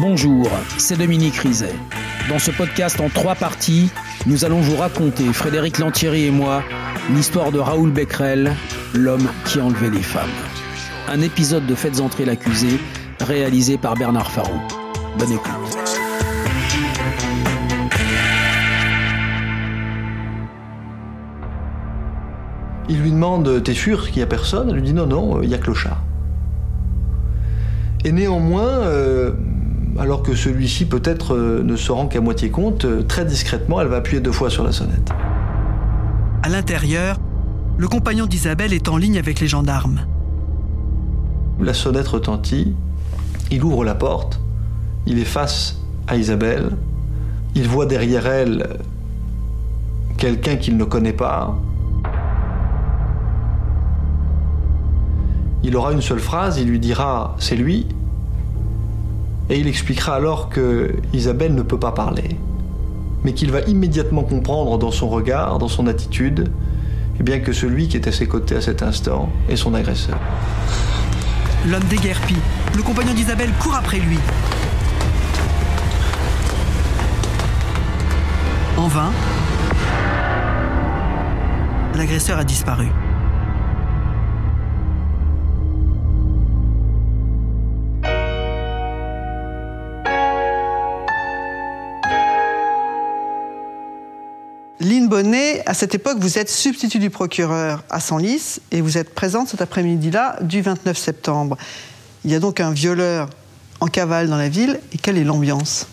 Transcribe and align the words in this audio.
Bonjour, 0.00 0.50
c'est 0.76 0.98
Dominique 0.98 1.36
Rizet. 1.36 1.74
Dans 2.28 2.38
ce 2.38 2.50
podcast 2.50 3.00
en 3.00 3.08
trois 3.08 3.34
parties, 3.34 3.90
nous 4.26 4.44
allons 4.44 4.60
vous 4.60 4.76
raconter, 4.76 5.32
Frédéric 5.32 5.78
Lantieri 5.78 6.26
et 6.26 6.30
moi, 6.30 6.62
l'histoire 7.14 7.50
de 7.50 7.58
Raoul 7.58 7.90
Becquerel, 7.90 8.52
l'homme 8.94 9.26
qui 9.46 9.58
enlevait 9.58 9.88
les 9.88 10.02
femmes. 10.02 10.28
Un 11.08 11.22
épisode 11.22 11.66
de 11.66 11.74
Faites 11.74 12.00
entrer 12.00 12.26
l'accusé, 12.26 12.78
réalisé 13.20 13.78
par 13.78 13.94
Bernard 13.94 14.30
Farou. 14.30 14.60
Bonne 15.18 15.32
écoute. 15.32 15.78
Il 22.90 23.00
lui 23.00 23.12
demande 23.12 23.62
T'es 23.62 23.74
sûr 23.74 24.06
qu'il 24.06 24.16
n'y 24.16 24.22
a 24.22 24.26
personne? 24.26 24.68
Elle 24.68 24.76
lui 24.76 24.82
dit 24.82 24.92
Non, 24.92 25.06
non, 25.06 25.42
il 25.42 25.48
n'y 25.48 25.54
a 25.54 25.58
que 25.58 25.68
le 25.68 25.74
chat. 25.74 25.98
Et 28.04 28.12
néanmoins, 28.12 28.68
euh, 28.68 29.32
alors 29.98 30.22
que 30.22 30.34
celui-ci 30.34 30.86
peut-être 30.86 31.34
euh, 31.34 31.62
ne 31.62 31.76
se 31.76 31.90
rend 31.92 32.06
qu'à 32.06 32.20
moitié 32.20 32.50
compte, 32.50 32.84
euh, 32.84 33.02
très 33.02 33.24
discrètement, 33.24 33.80
elle 33.80 33.88
va 33.88 33.96
appuyer 33.96 34.20
deux 34.20 34.32
fois 34.32 34.50
sur 34.50 34.64
la 34.64 34.72
sonnette. 34.72 35.10
À 36.42 36.48
l'intérieur, 36.48 37.18
le 37.78 37.88
compagnon 37.88 38.26
d'Isabelle 38.26 38.72
est 38.72 38.88
en 38.88 38.96
ligne 38.96 39.18
avec 39.18 39.40
les 39.40 39.46
gendarmes. 39.46 40.00
La 41.60 41.74
sonnette 41.74 42.08
retentit, 42.08 42.74
il 43.50 43.64
ouvre 43.64 43.84
la 43.84 43.94
porte, 43.94 44.40
il 45.06 45.18
est 45.18 45.24
face 45.24 45.78
à 46.06 46.16
Isabelle, 46.16 46.70
il 47.54 47.66
voit 47.68 47.86
derrière 47.86 48.26
elle 48.26 48.78
quelqu'un 50.18 50.56
qu'il 50.56 50.76
ne 50.76 50.84
connaît 50.84 51.12
pas. 51.12 51.56
Il 55.62 55.74
aura 55.76 55.92
une 55.92 56.02
seule 56.02 56.20
phrase, 56.20 56.58
il 56.58 56.68
lui 56.68 56.78
dira 56.78 57.34
c'est 57.38 57.56
lui, 57.56 57.86
et 59.48 59.58
il 59.58 59.68
expliquera 59.68 60.14
alors 60.14 60.48
que 60.48 60.94
Isabelle 61.12 61.54
ne 61.54 61.62
peut 61.62 61.78
pas 61.78 61.92
parler, 61.92 62.36
mais 63.24 63.32
qu'il 63.32 63.50
va 63.50 63.60
immédiatement 63.60 64.22
comprendre 64.22 64.78
dans 64.78 64.90
son 64.90 65.08
regard, 65.08 65.58
dans 65.58 65.68
son 65.68 65.86
attitude, 65.86 66.50
et 67.18 67.22
bien 67.22 67.40
que 67.40 67.52
celui 67.52 67.88
qui 67.88 67.96
est 67.96 68.08
à 68.08 68.12
ses 68.12 68.26
côtés 68.26 68.56
à 68.56 68.60
cet 68.60 68.82
instant 68.82 69.30
est 69.48 69.56
son 69.56 69.74
agresseur. 69.74 70.18
L'homme 71.66 71.84
déguerpit. 71.84 72.36
Le 72.76 72.82
compagnon 72.82 73.14
d'Isabelle 73.14 73.50
court 73.58 73.74
après 73.74 73.98
lui. 73.98 74.18
En 78.76 78.88
vain, 78.88 79.10
l'agresseur 81.94 82.38
a 82.38 82.44
disparu. 82.44 82.88
Lynn 94.78 95.08
Bonnet, 95.08 95.62
à 95.64 95.72
cette 95.72 95.94
époque, 95.94 96.18
vous 96.18 96.38
êtes 96.38 96.50
substitut 96.50 96.98
du 96.98 97.08
procureur 97.08 97.82
à 97.88 97.98
Senlis 97.98 98.60
et 98.72 98.82
vous 98.82 98.98
êtes 98.98 99.14
présente 99.14 99.48
cet 99.48 99.62
après-midi-là 99.62 100.36
du 100.42 100.60
29 100.60 100.98
septembre. 100.98 101.56
Il 102.26 102.30
y 102.30 102.34
a 102.34 102.40
donc 102.40 102.60
un 102.60 102.72
violeur 102.72 103.30
en 103.80 103.86
cavale 103.86 104.28
dans 104.28 104.36
la 104.36 104.50
ville 104.50 104.78
et 104.92 104.98
quelle 104.98 105.16
est 105.16 105.24
l'ambiance? 105.24 105.86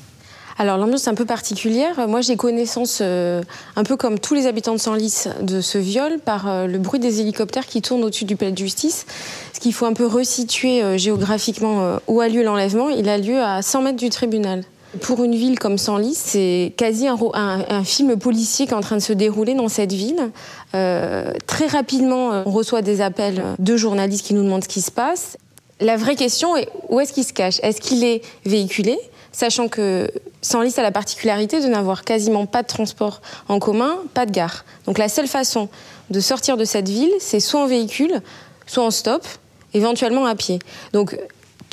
Alors 0.58 0.78
l'ambiance 0.78 1.08
est 1.08 1.10
un 1.10 1.16
peu 1.16 1.26
particulière. 1.26 2.08
Moi 2.10 2.20
j'ai 2.20 2.36
connaissance, 2.36 3.00
euh, 3.02 3.42
un 3.78 3.84
peu 3.84 3.96
comme 3.96 4.20
tous 4.20 4.34
les 4.34 4.48
habitants 4.48 4.74
de 4.74 4.80
Senlis, 4.80 5.26
de 5.42 5.62
ce 5.62 5.78
viol 5.78 6.20
par 6.20 6.50
euh, 6.50 6.68
le 6.68 6.78
bruit 6.78 7.00
des 7.00 7.22
hélicoptères 7.22 7.66
qui 7.66 7.82
tournent 7.82 8.04
au-dessus 8.04 8.26
du 8.26 8.36
palais 8.36 8.52
de 8.52 8.58
justice. 8.58 9.06
Ce 9.54 9.62
qu'il 9.62 9.74
faut 9.74 9.86
un 9.86 9.94
peu 9.94 10.06
resituer 10.06 10.84
euh, 10.84 10.98
géographiquement 10.98 12.00
où 12.08 12.20
a 12.20 12.28
lieu 12.28 12.44
l'enlèvement. 12.44 12.90
Il 12.90 13.08
a 13.08 13.18
lieu 13.18 13.42
à 13.42 13.62
100 13.62 13.82
mètres 13.82 13.98
du 13.98 14.10
tribunal. 14.10 14.64
Pour 15.02 15.24
une 15.24 15.36
ville 15.36 15.58
comme 15.58 15.78
Senlis, 15.78 16.16
c'est 16.16 16.74
quasi 16.78 17.08
un, 17.08 17.84
film 17.84 18.18
policier 18.18 18.66
qui 18.66 18.72
est 18.72 18.76
en 18.76 18.82
train 18.82 18.98
de 18.98 19.02
se 19.02 19.14
dérouler 19.14 19.56
dans 19.56 19.70
cette 19.70 19.92
ville. 19.92 20.32
très 20.72 21.68
rapidement, 21.68 22.44
on 22.46 22.52
reçoit 22.52 22.82
des 22.82 23.02
appels 23.02 23.44
de 23.60 23.78
journalistes 23.78 24.26
qui 24.26 24.34
nous 24.34 24.44
demandent 24.44 24.64
ce 24.64 24.70
qui 24.70 24.82
se 24.82 24.92
passe. 24.92 25.38
La 25.80 25.98
vraie 25.98 26.16
question 26.16 26.56
est 26.56 26.70
où 26.90 27.00
est-ce 27.00 27.12
qu'il 27.12 27.24
se 27.24 27.34
cache? 27.34 27.60
Est-ce 27.64 27.82
qu'il 27.82 28.04
est 28.04 28.22
véhiculé? 28.46 28.98
Sachant 29.34 29.68
que 29.68 30.10
Senlis 30.42 30.76
a 30.78 30.84
la 30.84 30.92
particularité 30.92 31.60
de 31.60 31.68
n'avoir 31.68 32.04
quasiment 32.04 32.46
pas 32.46 32.62
de 32.62 32.68
transport 32.68 33.22
en 33.50 33.60
commun, 33.60 33.98
pas 34.14 34.26
de 34.26 34.32
gare. 34.32 34.64
Donc 34.86 34.98
la 34.98 35.10
seule 35.10 35.28
façon 35.28 35.70
de 36.10 36.20
sortir 36.20 36.56
de 36.56 36.66
cette 36.66 36.88
ville, 36.88 37.12
c'est 37.20 37.40
soit 37.40 37.62
en 37.62 37.68
véhicule, 37.68 38.22
soit 38.68 38.84
en 38.84 38.92
stop, 38.92 39.26
éventuellement 39.74 40.26
à 40.26 40.36
pied. 40.36 40.60
Donc 40.94 41.18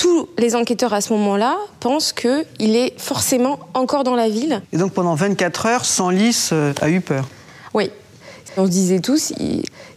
tous 0.00 0.31
les 0.38 0.56
enquêteurs 0.56 0.94
à 0.94 1.03
ce 1.03 1.12
moment-là 1.12 1.59
pensent 1.78 2.15
qu'il 2.15 2.75
est 2.75 2.99
forcément 2.99 3.61
encore 3.75 4.03
dans 4.03 4.15
la 4.15 4.31
ville. 4.31 4.62
Et 4.72 4.78
donc 4.78 4.94
pendant 4.94 5.15
24 5.15 5.66
heures, 5.66 5.84
Senlis 5.84 6.49
euh, 6.53 6.72
a 6.81 6.88
eu 6.88 7.03
peur 7.03 7.28
Oui. 7.75 7.91
On 8.56 8.65
se 8.65 8.71
disait 8.71 9.00
tous, 9.00 9.34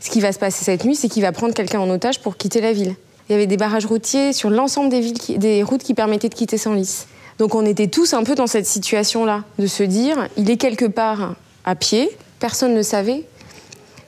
ce 0.01 0.09
qui 0.09 0.19
va 0.19 0.33
se 0.33 0.39
passer 0.39 0.65
cette 0.65 0.83
nuit, 0.83 0.95
c'est 0.95 1.07
qu'il 1.07 1.21
va 1.21 1.31
prendre 1.31 1.53
quelqu'un 1.53 1.79
en 1.79 1.89
otage 1.89 2.19
pour 2.19 2.35
quitter 2.35 2.59
la 2.59 2.73
ville. 2.73 2.95
Il 3.29 3.31
y 3.31 3.35
avait 3.35 3.47
des 3.47 3.55
barrages 3.55 3.85
routiers 3.85 4.33
sur 4.33 4.49
l'ensemble 4.49 4.89
des, 4.89 4.99
villes 4.99 5.37
des 5.37 5.63
routes 5.63 5.83
qui 5.83 5.93
permettaient 5.93 6.27
de 6.27 6.35
quitter 6.35 6.57
Senlis. 6.57 7.05
Donc 7.39 7.55
on 7.55 7.65
était 7.65 7.87
tous 7.87 8.13
un 8.13 8.23
peu 8.23 8.35
dans 8.35 8.47
cette 8.47 8.65
situation-là, 8.65 9.45
de 9.57 9.67
se 9.67 9.83
dire, 9.83 10.27
il 10.35 10.51
est 10.51 10.57
quelque 10.57 10.85
part 10.85 11.35
à 11.63 11.75
pied, 11.75 12.09
personne 12.39 12.73
ne 12.73 12.81
savait 12.81 13.23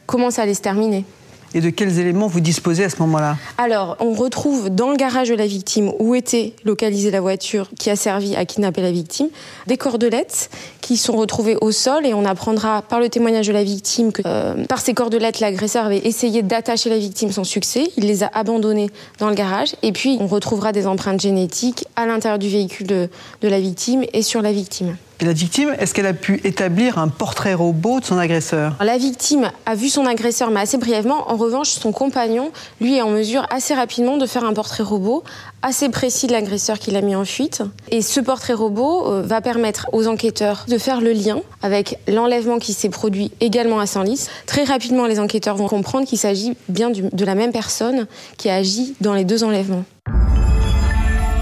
comment 0.07 0.29
ça 0.29 0.41
allait 0.41 0.55
se 0.55 0.61
terminer. 0.61 1.05
Et 1.53 1.61
de 1.61 1.69
quels 1.69 1.99
éléments 1.99 2.27
vous 2.27 2.41
disposez 2.41 2.83
à 2.83 2.89
ce 2.89 2.97
moment-là? 2.99 3.37
Alors, 3.57 3.95
on 3.99 4.13
retrouve 4.13 4.69
dans 4.69 4.89
le 4.89 4.97
garage 4.97 5.29
de 5.29 5.35
la 5.35 5.47
victime 5.47 5.91
où 5.99 6.15
était 6.15 6.53
localisée 6.65 7.11
la 7.11 7.21
voiture 7.21 7.69
qui 7.79 7.89
a 7.89 7.95
servi 7.95 8.35
à 8.35 8.45
kidnapper 8.45 8.81
la 8.81 8.91
victime, 8.91 9.27
des 9.67 9.77
cordelettes 9.77 10.49
qui 10.81 10.97
sont 10.97 11.15
retrouvées 11.15 11.57
au 11.61 11.71
sol 11.71 12.05
et 12.05 12.13
on 12.13 12.25
apprendra 12.25 12.81
par 12.81 12.99
le 12.99 13.09
témoignage 13.09 13.47
de 13.47 13.53
la 13.53 13.63
victime 13.63 14.11
que 14.11 14.21
euh, 14.25 14.65
par 14.65 14.79
ces 14.79 14.93
cordelettes, 14.93 15.39
l'agresseur 15.39 15.85
avait 15.85 16.05
essayé 16.05 16.41
d'attacher 16.41 16.89
la 16.89 16.97
victime 16.97 17.31
sans 17.31 17.43
succès. 17.43 17.89
Il 17.97 18.05
les 18.05 18.23
a 18.23 18.29
abandonnées 18.33 18.89
dans 19.19 19.29
le 19.29 19.35
garage 19.35 19.75
et 19.81 19.91
puis 19.91 20.17
on 20.19 20.27
retrouvera 20.27 20.71
des 20.71 20.87
empreintes 20.87 21.21
génétiques 21.21 21.85
à 21.95 22.05
l'intérieur 22.05 22.39
du 22.39 22.49
véhicule 22.49 22.87
de, 22.87 23.09
de 23.41 23.47
la 23.47 23.59
victime 23.59 24.03
et 24.13 24.21
sur 24.21 24.41
la 24.41 24.51
victime. 24.51 24.97
Et 25.21 25.25
la 25.25 25.31
victime, 25.31 25.73
est-ce 25.79 25.93
qu'elle 25.93 26.07
a 26.07 26.13
pu 26.13 26.41
établir 26.43 26.97
un 26.97 27.07
portrait 27.07 27.53
robot 27.53 28.01
de 28.01 28.05
son 28.05 28.17
agresseur? 28.17 28.75
La 28.81 28.97
victime 28.97 29.49
a 29.65 29.73
vu 29.73 29.87
son 29.87 30.05
agresseur, 30.05 30.51
mais 30.51 30.59
assez 30.59 30.77
brièvement. 30.77 31.31
En 31.31 31.37
revanche, 31.37 31.69
son 31.69 31.93
compagnon, 31.93 32.51
lui, 32.81 32.97
est 32.97 33.01
en 33.01 33.09
mesure 33.09 33.47
assez 33.49 33.73
rapidement 33.73 34.17
de 34.17 34.25
faire 34.25 34.43
un 34.43 34.53
portrait 34.53 34.83
robot 34.83 35.23
assez 35.61 35.87
précis 35.87 36.27
de 36.27 36.33
l'agresseur 36.33 36.79
qu'il 36.79 36.97
a 36.97 37.01
mis 37.01 37.15
en 37.15 37.23
fuite. 37.23 37.63
Et 37.91 38.01
ce 38.01 38.19
portrait 38.19 38.53
robot 38.53 39.07
euh, 39.07 39.21
va 39.21 39.39
permettre 39.39 39.87
aux 39.93 40.05
enquêteurs 40.07 40.65
de 40.67 40.77
faire 40.77 40.99
le 40.99 41.13
lien 41.13 41.39
avec 41.61 41.97
l'enlèvement 42.09 42.59
qui 42.59 42.73
s'est 42.73 42.89
produit 42.89 43.31
également 43.39 43.79
à 43.79 43.85
Senlis. 43.85 44.27
Très 44.45 44.65
rapidement, 44.65 45.05
les 45.05 45.21
enquêteurs 45.21 45.55
vont 45.55 45.69
comprendre 45.69 46.05
qu'il 46.05 46.19
s'agit 46.19 46.57
bien 46.67 46.91
de 46.91 47.25
la 47.25 47.35
même 47.35 47.53
personne 47.53 48.05
qui 48.37 48.49
a 48.49 48.55
agi 48.55 48.95
dans 48.99 49.13
les 49.13 49.23
deux 49.23 49.45
enlèvements. 49.45 49.85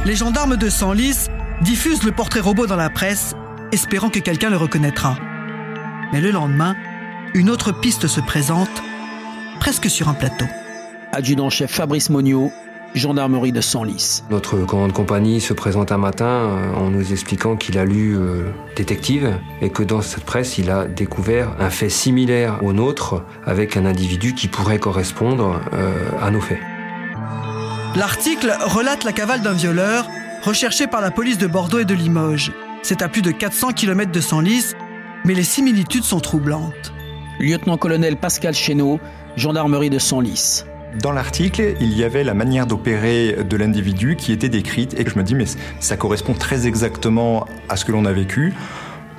Les 0.05 0.15
gendarmes 0.15 0.57
de 0.57 0.69
Senlis 0.69 1.27
diffusent 1.61 2.03
le 2.03 2.11
portrait 2.11 2.39
robot 2.39 2.67
dans 2.67 2.75
la 2.75 2.89
presse 2.89 3.33
espérant 3.73 4.09
que 4.09 4.19
quelqu'un 4.19 4.51
le 4.51 4.57
reconnaîtra. 4.57 5.17
Mais 6.11 6.21
le 6.21 6.29
lendemain, 6.29 6.75
une 7.33 7.49
autre 7.49 7.71
piste 7.71 8.07
se 8.07 8.21
présente, 8.21 8.83
presque 9.59 9.89
sur 9.89 10.09
un 10.09 10.13
plateau. 10.13 10.45
Adjudant-chef 11.11 11.71
Fabrice 11.71 12.11
Monio, 12.11 12.51
gendarmerie 12.93 13.51
de 13.51 13.61
Senlis. 13.61 14.21
Notre 14.29 14.57
commande 14.59 14.93
compagnie 14.93 15.41
se 15.41 15.53
présente 15.53 15.91
un 15.91 15.97
matin 15.97 16.25
euh, 16.25 16.73
en 16.75 16.91
nous 16.91 17.11
expliquant 17.11 17.55
qu'il 17.55 17.79
a 17.79 17.85
lu 17.85 18.15
euh, 18.15 18.51
Détective 18.75 19.39
et 19.61 19.71
que 19.71 19.81
dans 19.81 20.01
cette 20.01 20.23
presse, 20.23 20.59
il 20.59 20.69
a 20.69 20.85
découvert 20.85 21.55
un 21.59 21.71
fait 21.71 21.89
similaire 21.89 22.63
au 22.63 22.73
nôtre 22.73 23.23
avec 23.43 23.75
un 23.75 23.87
individu 23.87 24.35
qui 24.35 24.47
pourrait 24.47 24.77
correspondre 24.77 25.59
euh, 25.73 25.95
à 26.21 26.29
nos 26.29 26.41
faits. 26.41 26.59
L'article 27.95 28.55
relate 28.65 29.03
la 29.03 29.13
cavale 29.13 29.41
d'un 29.41 29.53
violeur 29.53 30.07
recherché 30.43 30.85
par 30.85 31.01
la 31.01 31.09
police 31.09 31.39
de 31.39 31.47
Bordeaux 31.47 31.79
et 31.79 31.85
de 31.85 31.95
Limoges. 31.95 32.51
C'est 32.83 33.01
à 33.01 33.07
plus 33.07 33.21
de 33.21 33.31
400 33.31 33.71
km 33.71 34.11
de 34.11 34.19
Senlis, 34.19 34.73
mais 35.23 35.33
les 35.33 35.43
similitudes 35.43 36.03
sont 36.03 36.19
troublantes. 36.19 36.93
Lieutenant-colonel 37.39 38.17
Pascal 38.17 38.53
Chéneau, 38.53 38.99
gendarmerie 39.37 39.89
de 39.89 39.99
Senlis. 39.99 40.65
Dans 41.01 41.13
l'article, 41.13 41.75
il 41.79 41.97
y 41.97 42.03
avait 42.03 42.25
la 42.25 42.33
manière 42.33 42.67
d'opérer 42.67 43.37
de 43.49 43.55
l'individu 43.55 44.17
qui 44.17 44.33
était 44.33 44.49
décrite 44.49 44.99
et 44.99 45.09
je 45.09 45.17
me 45.17 45.23
dis 45.23 45.33
mais 45.33 45.45
ça 45.79 45.95
correspond 45.95 46.33
très 46.33 46.67
exactement 46.67 47.47
à 47.69 47.77
ce 47.77 47.85
que 47.85 47.93
l'on 47.93 48.03
a 48.03 48.11
vécu. 48.11 48.53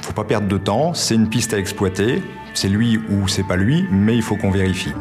Faut 0.02 0.12
pas 0.12 0.24
perdre 0.24 0.46
de 0.46 0.58
temps, 0.58 0.92
c'est 0.92 1.14
une 1.14 1.30
piste 1.30 1.54
à 1.54 1.58
exploiter, 1.58 2.22
c'est 2.52 2.68
lui 2.68 2.98
ou 3.08 3.28
c'est 3.28 3.44
pas 3.44 3.56
lui, 3.56 3.86
mais 3.90 4.14
il 4.14 4.22
faut 4.22 4.36
qu'on 4.36 4.50
vérifie. 4.50 4.92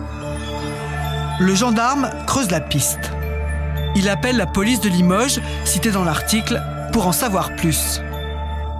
Le 1.42 1.54
gendarme 1.54 2.10
creuse 2.28 2.50
la 2.50 2.62
piste. 2.62 3.12
Il 3.98 4.08
appelle 4.08 4.38
la 4.38 4.48
police 4.48 4.80
de 4.80 4.88
Limoges, 4.88 5.42
citée 5.66 5.92
dans 5.92 6.06
l'article, 6.06 6.62
pour 6.94 7.08
en 7.08 7.12
savoir 7.12 7.54
plus. 7.58 8.00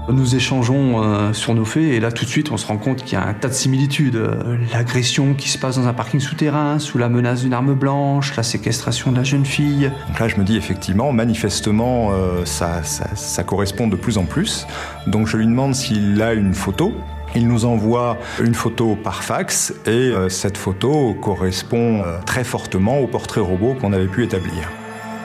Nous 0.10 0.36
échangeons 0.36 1.02
euh, 1.02 1.32
sur 1.32 1.56
nos 1.56 1.64
faits 1.64 1.84
et 1.84 2.00
là 2.02 2.12
tout 2.12 2.26
de 2.26 2.30
suite 2.30 2.52
on 2.52 2.58
se 2.58 2.68
rend 2.68 2.78
compte 2.78 3.04
qu'il 3.04 3.14
y 3.14 3.22
a 3.22 3.26
un 3.26 3.34
tas 3.34 3.48
de 3.48 3.54
similitudes. 3.54 4.18
Euh, 4.18 4.58
L'agression 4.74 5.34
qui 5.34 5.48
se 5.48 5.58
passe 5.58 5.78
dans 5.78 5.88
un 5.88 5.94
parking 5.94 6.20
souterrain 6.20 6.78
sous 6.78 6.98
la 6.98 7.08
menace 7.08 7.42
d'une 7.42 7.54
arme 7.54 7.74
blanche, 7.74 8.36
la 8.36 8.44
séquestration 8.44 9.12
de 9.14 9.18
la 9.18 9.24
jeune 9.24 9.46
fille. 9.46 9.92
Donc 10.10 10.20
là 10.20 10.28
je 10.28 10.36
me 10.36 10.44
dis 10.44 10.58
effectivement, 10.58 11.14
manifestement 11.14 12.12
euh, 12.12 12.44
ça, 12.44 12.84
ça, 12.84 13.16
ça 13.16 13.44
correspond 13.44 13.88
de 13.88 13.96
plus 13.96 14.18
en 14.18 14.26
plus. 14.26 14.68
Donc 15.08 15.28
je 15.28 15.38
lui 15.38 15.46
demande 15.46 15.74
s'il 15.74 16.22
a 16.22 16.34
une 16.34 16.54
photo. 16.54 16.94
Il 17.36 17.48
nous 17.48 17.66
envoie 17.66 18.18
une 18.40 18.54
photo 18.54 18.96
par 18.96 19.24
fax 19.24 19.74
et 19.86 19.90
euh, 19.90 20.30
cette 20.30 20.58
photo 20.58 21.16
correspond 21.20 22.04
euh, 22.04 22.20
très 22.26 22.44
fortement 22.44 23.00
au 23.00 23.08
portrait 23.08 23.42
robot 23.42 23.76
qu'on 23.80 23.94
avait 23.94 24.08
pu 24.08 24.24
établir. 24.24 24.70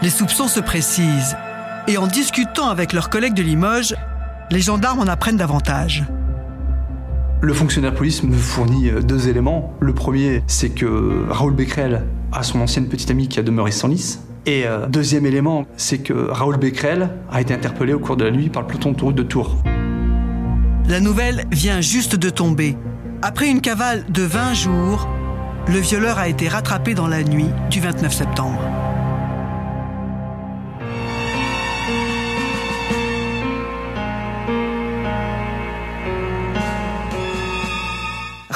Les 0.00 0.10
soupçons 0.10 0.48
se 0.48 0.60
précisent. 0.60 1.36
Et 1.86 1.96
en 1.96 2.06
discutant 2.06 2.68
avec 2.68 2.92
leurs 2.92 3.10
collègues 3.10 3.34
de 3.34 3.42
Limoges, 3.42 3.94
les 4.50 4.60
gendarmes 4.60 5.00
en 5.00 5.06
apprennent 5.06 5.36
davantage. 5.36 6.04
Le 7.40 7.52
fonctionnaire 7.52 7.94
police 7.94 8.22
me 8.22 8.34
fournit 8.34 8.88
euh, 8.88 9.00
deux 9.00 9.28
éléments. 9.28 9.74
Le 9.80 9.94
premier, 9.94 10.42
c'est 10.46 10.70
que 10.70 11.24
Raoul 11.28 11.54
Becquerel 11.54 12.04
a 12.32 12.42
son 12.42 12.60
ancienne 12.60 12.88
petite 12.88 13.10
amie 13.10 13.28
qui 13.28 13.38
a 13.38 13.42
demeuré 13.42 13.70
sans 13.70 13.88
lice. 13.88 14.24
Et 14.46 14.66
euh, 14.66 14.86
deuxième 14.86 15.26
élément, 15.26 15.66
c'est 15.76 15.98
que 15.98 16.12
Raoul 16.12 16.56
Becquerel 16.56 17.10
a 17.30 17.40
été 17.40 17.54
interpellé 17.54 17.92
au 17.92 18.00
cours 18.00 18.16
de 18.16 18.24
la 18.24 18.30
nuit 18.30 18.48
par 18.48 18.62
le 18.62 18.68
peloton 18.68 18.92
de 18.92 19.00
route 19.00 19.14
de 19.14 19.22
Tours. 19.22 19.56
La 20.88 21.00
nouvelle 21.00 21.44
vient 21.52 21.80
juste 21.80 22.16
de 22.16 22.30
tomber. 22.30 22.76
Après 23.22 23.48
une 23.48 23.60
cavale 23.60 24.04
de 24.08 24.22
20 24.22 24.54
jours, 24.54 25.08
le 25.68 25.78
violeur 25.78 26.18
a 26.18 26.28
été 26.28 26.48
rattrapé 26.48 26.94
dans 26.94 27.08
la 27.08 27.22
nuit 27.22 27.50
du 27.70 27.80
29 27.80 28.12
septembre. 28.12 28.58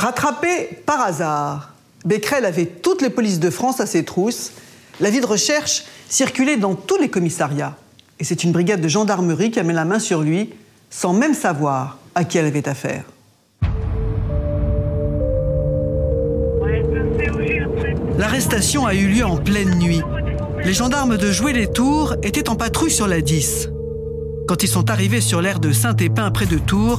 Rattrapé 0.02 0.80
par 0.84 1.00
hasard, 1.00 1.74
Becquerel 2.04 2.44
avait 2.44 2.66
toutes 2.66 3.02
les 3.02 3.08
polices 3.08 3.38
de 3.38 3.50
France 3.50 3.78
à 3.78 3.86
ses 3.86 4.04
trousses. 4.04 4.50
La 4.98 5.10
vie 5.10 5.20
de 5.20 5.26
recherche 5.26 5.84
circulait 6.08 6.56
dans 6.56 6.74
tous 6.74 6.98
les 6.98 7.08
commissariats. 7.08 7.76
Et 8.18 8.24
c'est 8.24 8.42
une 8.42 8.50
brigade 8.50 8.80
de 8.80 8.88
gendarmerie 8.88 9.52
qui 9.52 9.60
a 9.60 9.62
mis 9.62 9.72
la 9.72 9.84
main 9.84 10.00
sur 10.00 10.22
lui 10.22 10.54
sans 10.90 11.12
même 11.12 11.34
savoir 11.34 11.98
à 12.16 12.24
qui 12.24 12.36
elle 12.36 12.46
avait 12.46 12.68
affaire. 12.68 13.04
L'arrestation 18.18 18.84
a 18.84 18.94
eu 18.94 19.06
lieu 19.06 19.24
en 19.24 19.36
pleine 19.36 19.78
nuit. 19.78 20.02
Les 20.64 20.74
gendarmes 20.74 21.16
de 21.16 21.30
Jouer-les-Tours 21.30 22.16
étaient 22.24 22.48
en 22.48 22.56
patrouille 22.56 22.90
sur 22.90 23.06
la 23.06 23.20
10. 23.20 23.68
Quand 24.48 24.64
ils 24.64 24.68
sont 24.68 24.90
arrivés 24.90 25.20
sur 25.20 25.40
l'aire 25.40 25.60
de 25.60 25.70
Saint-Épin 25.70 26.32
près 26.32 26.46
de 26.46 26.58
Tours, 26.58 26.98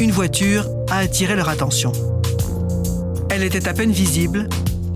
une 0.00 0.10
voiture 0.10 0.66
a 0.90 0.98
attiré 0.98 1.36
leur 1.36 1.48
attention. 1.48 1.92
Elle 3.36 3.42
était 3.42 3.66
à 3.66 3.74
peine 3.74 3.90
visible, 3.90 4.48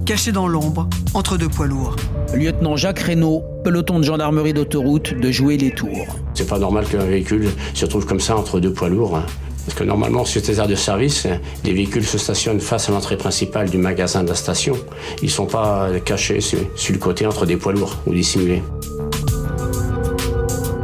cachée 0.07 0.31
dans 0.31 0.47
l'ombre, 0.47 0.89
entre 1.13 1.37
deux 1.37 1.49
poids 1.49 1.67
lourds. 1.67 1.97
Lieutenant 2.33 2.77
Jacques 2.77 3.01
Reynaud, 3.01 3.43
peloton 3.65 3.99
de 3.99 4.05
gendarmerie 4.05 4.53
d'autoroute 4.53 5.13
de 5.13 5.33
Jouer-les-Tours. 5.33 6.07
C'est 6.35 6.47
pas 6.49 6.61
normal 6.61 6.87
qu'un 6.87 7.03
véhicule 7.03 7.49
se 7.75 7.85
trouve 7.85 8.07
comme 8.07 8.21
ça 8.21 8.37
entre 8.37 8.61
deux 8.61 8.73
poids 8.73 8.91
lourds. 8.91 9.17
hein. 9.17 9.27
Parce 9.67 9.77
que 9.77 9.83
normalement, 9.83 10.25
sur 10.25 10.41
ces 10.41 10.61
aires 10.61 10.69
de 10.69 10.77
service, 10.77 11.27
les 11.65 11.73
véhicules 11.73 12.07
se 12.07 12.17
stationnent 12.17 12.61
face 12.61 12.89
à 12.89 12.93
l'entrée 12.93 13.17
principale 13.17 13.71
du 13.71 13.77
magasin 13.77 14.23
de 14.23 14.29
la 14.29 14.37
station. 14.37 14.77
Ils 15.21 15.31
sont 15.31 15.47
pas 15.47 15.89
cachés 16.05 16.41
sur, 16.41 16.61
sur 16.77 16.93
le 16.93 17.01
côté 17.01 17.27
entre 17.27 17.45
des 17.45 17.57
poids 17.57 17.73
lourds 17.73 17.97
ou 18.07 18.15
dissimulés. 18.15 18.63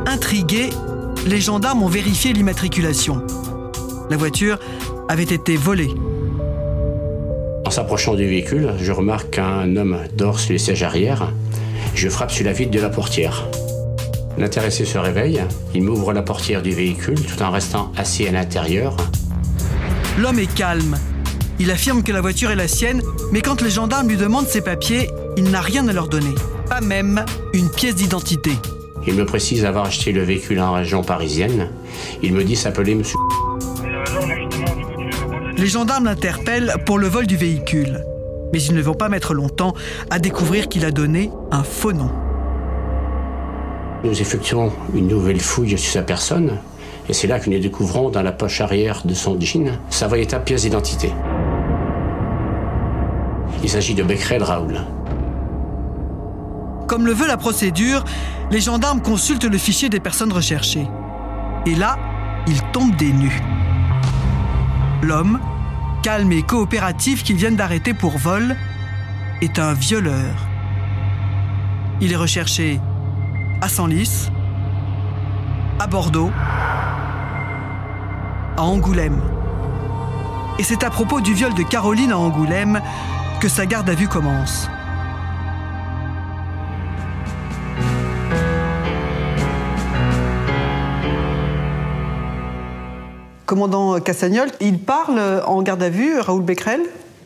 Intrigués, 0.07 0.71
les 1.29 1.41
gendarmes 1.41 1.85
ont 1.85 1.89
vérifié 1.89 2.33
l'immatriculation. 2.33 3.23
La 4.11 4.17
voiture 4.17 4.59
avait 5.09 5.23
été 5.23 5.57
volée. 5.57 5.95
En 7.75 7.79
s'approchant 7.79 8.15
du 8.15 8.25
véhicule, 8.25 8.71
je 8.79 8.93
remarque 8.93 9.31
qu'un 9.31 9.75
homme 9.75 9.99
dort 10.17 10.39
sur 10.39 10.53
les 10.53 10.59
sièges 10.59 10.85
arrière. 10.85 11.33
Je 11.97 12.09
frappe 12.09 12.31
sur 12.31 12.45
la 12.45 12.53
vitre 12.53 12.71
de 12.71 12.79
la 12.79 12.89
portière. 12.89 13.49
L'intéressé 14.39 14.85
se 14.85 14.97
réveille, 14.97 15.43
il 15.75 15.83
m'ouvre 15.83 16.13
la 16.13 16.23
portière 16.23 16.63
du 16.63 16.71
véhicule 16.71 17.21
tout 17.21 17.43
en 17.43 17.51
restant 17.51 17.91
assis 17.97 18.29
à 18.29 18.31
l'intérieur. 18.31 18.97
L'homme 20.21 20.39
est 20.39 20.55
calme. 20.55 20.97
Il 21.59 21.73
affirme 21.73 22.05
que 22.05 22.13
la 22.13 22.21
voiture 22.21 22.53
est 22.53 22.57
la 22.57 22.69
sienne, 22.69 23.03
mais 23.33 23.41
quand 23.41 23.61
les 23.61 23.71
gendarmes 23.71 24.09
lui 24.09 24.19
demandent 24.19 24.47
ses 24.47 24.61
papiers, 24.61 25.11
il 25.37 25.51
n'a 25.51 25.61
rien 25.61 25.89
à 25.89 25.93
leur 25.93 26.07
donner. 26.07 26.37
Pas 26.69 26.81
même 26.81 27.25
une 27.55 27.71
pièce 27.71 27.97
d'identité. 27.97 28.53
Il 29.05 29.15
me 29.15 29.27
précise 29.27 29.65
avoir 29.65 29.87
acheté 29.87 30.13
le 30.13 30.23
véhicule 30.23 30.61
en 30.61 30.75
région 30.75 31.03
parisienne. 31.03 31.71
Il 32.23 32.35
me 32.35 32.45
dit 32.45 32.55
s'appeler 32.55 32.95
Monsieur. 32.95 33.19
Les 35.57 35.67
gendarmes 35.67 36.07
l'interpellent 36.07 36.75
pour 36.85 36.99
le 36.99 37.07
vol 37.07 37.27
du 37.27 37.37
véhicule. 37.37 38.05
Mais 38.53 38.61
ils 38.63 38.75
ne 38.75 38.83
vont 38.83 38.95
pas 38.95 39.09
mettre 39.09 39.35
longtemps 39.35 39.73
à 40.11 40.19
découvrir 40.19 40.69
qu'il 40.69 40.85
a 40.85 40.91
donné 40.91 41.31
un 41.53 41.63
faux 41.63 41.93
nom. 41.93 42.11
Nous 44.03 44.21
effectuons 44.21 44.73
une 44.95 45.07
nouvelle 45.07 45.41
fouille 45.41 45.79
sur 45.79 45.93
sa 45.93 46.03
personne. 46.03 46.59
Et 47.09 47.13
c'est 47.13 47.27
là 47.27 47.39
que 47.39 47.49
nous 47.51 47.59
découvrons 47.59 48.11
dans 48.11 48.23
la 48.23 48.33
poche 48.33 48.61
arrière 48.61 49.03
de 49.05 49.15
son 49.15 49.39
jean 49.41 49.79
sa 49.91 50.09
véritable 50.09 50.45
pièce 50.45 50.63
d'identité. 50.63 51.13
Il 53.63 53.69
s'agit 53.69 53.95
de 53.95 54.03
Becquerel 54.03 54.43
Raoul. 54.43 54.81
Comme 56.89 57.07
le 57.07 57.13
veut 57.13 57.27
la 57.27 57.37
procédure, 57.37 58.05
les 58.51 58.61
gendarmes 58.61 59.01
consultent 59.01 59.45
le 59.45 59.59
fichier 59.59 59.89
des 59.89 60.01
personnes 60.01 60.33
recherchées. 60.33 60.87
Et 61.65 61.75
là, 61.75 61.97
ils 62.47 62.61
tombent 62.73 62.97
des 62.97 63.13
nues. 63.13 63.41
L'homme, 65.05 65.39
calme 66.03 66.33
et 66.33 66.43
coopératif 66.43 67.25
qu'ils 67.25 67.37
viennent 67.37 67.57
d'arrêter 67.57 67.93
pour 67.93 68.17
vol, 68.17 68.57
est 69.43 69.59
un 69.59 69.75
violeur. 69.75 70.35
Il 72.01 72.11
est 72.11 72.17
recherché 72.17 72.81
à 73.61 73.69
Senlis, 73.69 74.31
à 75.79 75.87
Bordeaux, 75.87 76.31
à 78.57 78.63
Angoulême. 78.63 79.21
Et 80.59 80.63
c'est 80.63 80.83
à 80.83 80.89
propos 80.89 81.21
du 81.21 81.35
viol 81.35 81.53
de 81.53 81.65
Caroline 81.65 82.13
à 82.13 82.17
Angoulême 82.17 82.81
que 83.41 83.49
sa 83.49 83.67
garde 83.67 83.91
à 83.91 83.95
vue 83.95 84.09
commence. 84.09 84.71
Commandant 93.55 94.01
Cassagnol, 94.01 94.49
il 94.61 94.81
parle 94.81 95.21
en 95.47 95.63
garde 95.63 95.81
à 95.81 95.89
vue, 95.89 96.19
Raoul 96.19 96.43
Becquerel 96.43 96.81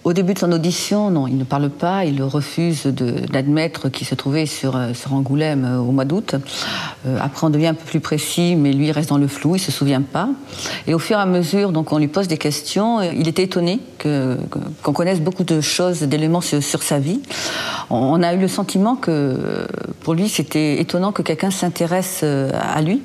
Au 0.04 0.12
début 0.12 0.34
de 0.34 0.38
son 0.38 0.52
audition, 0.52 1.08
non, 1.08 1.26
il 1.26 1.38
ne 1.38 1.44
parle 1.44 1.70
pas, 1.70 2.04
il 2.04 2.22
refuse 2.22 2.84
d'admettre 2.84 3.88
qu'il 3.88 4.06
se 4.06 4.14
trouvait 4.14 4.44
sur, 4.44 4.76
euh, 4.76 4.92
Angoulême 5.10 5.64
euh, 5.64 5.78
au 5.78 5.90
mois 5.90 6.04
d'août. 6.04 6.34
Euh, 7.06 7.16
après, 7.19 7.46
on 7.46 7.48
devient 7.48 7.69
un 7.69 7.75
peu 7.75 7.86
plus 7.86 8.00
précis, 8.00 8.56
mais 8.56 8.75
lui 8.75 8.92
reste 8.92 9.08
dans 9.08 9.16
le 9.16 9.26
flou, 9.26 9.56
il 9.56 9.60
ne 9.60 9.64
se 9.64 9.72
souvient 9.72 10.02
pas. 10.02 10.28
Et 10.87 10.92
au 10.92 10.99
fur 10.99 11.16
et 11.16 11.23
à 11.23 11.25
mesure, 11.25 11.73
donc, 11.73 11.92
on 11.92 11.99
lui 11.99 12.08
pose 12.08 12.28
des 12.28 12.37
questions. 12.37 13.00
Il 13.00 13.26
était 13.26 13.44
étonné 13.44 13.80
qu'on 14.02 14.92
connaisse 14.92 15.23
beaucoup 15.23 15.44
de 15.44 15.62
choses, 15.62 16.02
d'éléments 16.02 16.42
sur, 16.42 16.82
sa 16.82 16.99
vie. 16.99 17.23
On, 17.88 18.23
a 18.23 18.35
eu 18.35 18.38
le 18.38 18.49
sentiment 18.49 18.97
que 18.97 19.66
pour 20.02 20.12
lui, 20.12 20.28
c'était 20.28 20.78
étonnant 20.78 21.11
que 21.11 21.23
quelqu'un 21.23 21.50
s'intéresse 21.50 22.23
à 22.23 22.82
lui. 22.82 23.00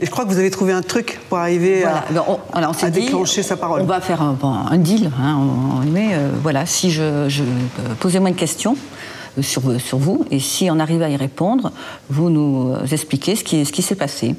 Et 0.00 0.06
je 0.06 0.10
crois 0.10 0.24
que 0.24 0.30
vous 0.30 0.38
avez 0.38 0.50
trouvé 0.50 0.72
un 0.72 0.82
truc 0.82 1.20
pour 1.28 1.38
arriver 1.38 1.80
Voilà, 1.82 1.98
à, 2.08 2.12
Ben, 2.12 2.24
on, 2.26 2.38
on 2.54 2.62
à 2.62 2.90
dit, 2.90 3.00
déclencher 3.00 3.42
sa 3.42 3.56
parole. 3.56 3.82
On 3.82 3.84
va 3.84 4.00
faire 4.00 4.22
un, 4.22 4.32
bon, 4.32 4.48
un 4.52 4.78
deal, 4.78 5.10
hein, 5.20 5.36
on, 5.36 5.84
met, 5.84 6.14
euh, 6.14 6.30
voilà, 6.42 6.64
si 6.66 6.90
je, 6.90 7.28
je 7.28 7.42
euh, 7.42 7.46
posez-moi 7.98 8.30
une 8.30 8.36
question 8.36 8.76
euh, 9.38 9.42
sur, 9.42 9.62
sur 9.80 9.98
vous, 9.98 10.24
et 10.30 10.38
si 10.38 10.70
on 10.70 10.78
arrive 10.78 11.02
à 11.02 11.10
y 11.10 11.16
répondre, 11.16 11.70
vous 12.08 12.30
nous 12.30 12.74
expliquez 12.90 13.36
ce 13.36 13.44
qui, 13.44 13.64
ce 13.66 13.72
qui 13.72 13.82
s'est 13.82 13.94
passé. 13.94 14.34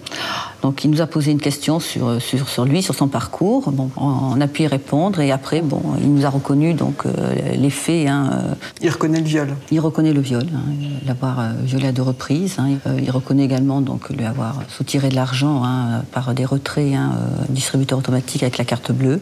Donc 0.62 0.84
il 0.84 0.92
nous 0.92 1.02
a 1.02 1.08
posé 1.08 1.32
une 1.32 1.40
question 1.40 1.80
sur, 1.80 2.22
sur, 2.22 2.48
sur 2.48 2.66
lui, 2.66 2.84
sur 2.84 2.94
son 2.96 3.08
parcours. 3.08 3.72
Bon, 3.72 3.90
on, 3.98 4.08
on 4.36 4.42
a 4.42 4.48
pu 4.48 4.64
y 4.64 4.68
répondre, 4.68 5.20
et 5.20 5.32
après, 5.32 5.62
bon, 5.62 5.82
il 6.02 6.14
nous 6.14 6.26
a 6.26 6.30
reconnu 6.30 6.74
donc 6.74 7.06
euh, 7.06 7.56
les 7.56 7.70
faits. 7.70 8.08
hein, 8.08 8.30
euh, 8.34 8.54
Il 8.82 8.90
reconnaît 8.90 9.20
le 9.20 9.26
viol. 9.26 9.56
il 9.72 9.80
reconnaît 9.80 10.14
le 10.14 10.22
viol, 10.22 10.46
hein, 10.54 10.62
l'avoir 11.06 11.40
euh, 11.40 11.50
violé 11.64 11.88
à 11.88 11.92
deux 11.92 12.02
reprises. 12.04 12.58
hein. 12.60 12.78
Euh, 12.88 13.00
il 13.02 13.10
reconnaît 13.12 13.44
également 13.46 13.82
donc 13.82 14.10
lui 14.10 14.26
avoir 14.26 14.62
soutiré 14.70 15.10
de 15.10 15.16
l'argent 15.16 15.64
par 16.12 16.34
des 16.34 16.46
retraits, 16.46 16.94
euh, 16.94 17.44
distributeur 17.50 17.98
automatique 18.00 18.44
avec 18.44 18.58
la 18.58 18.66
carte 18.66 18.92
bleue. 18.92 19.20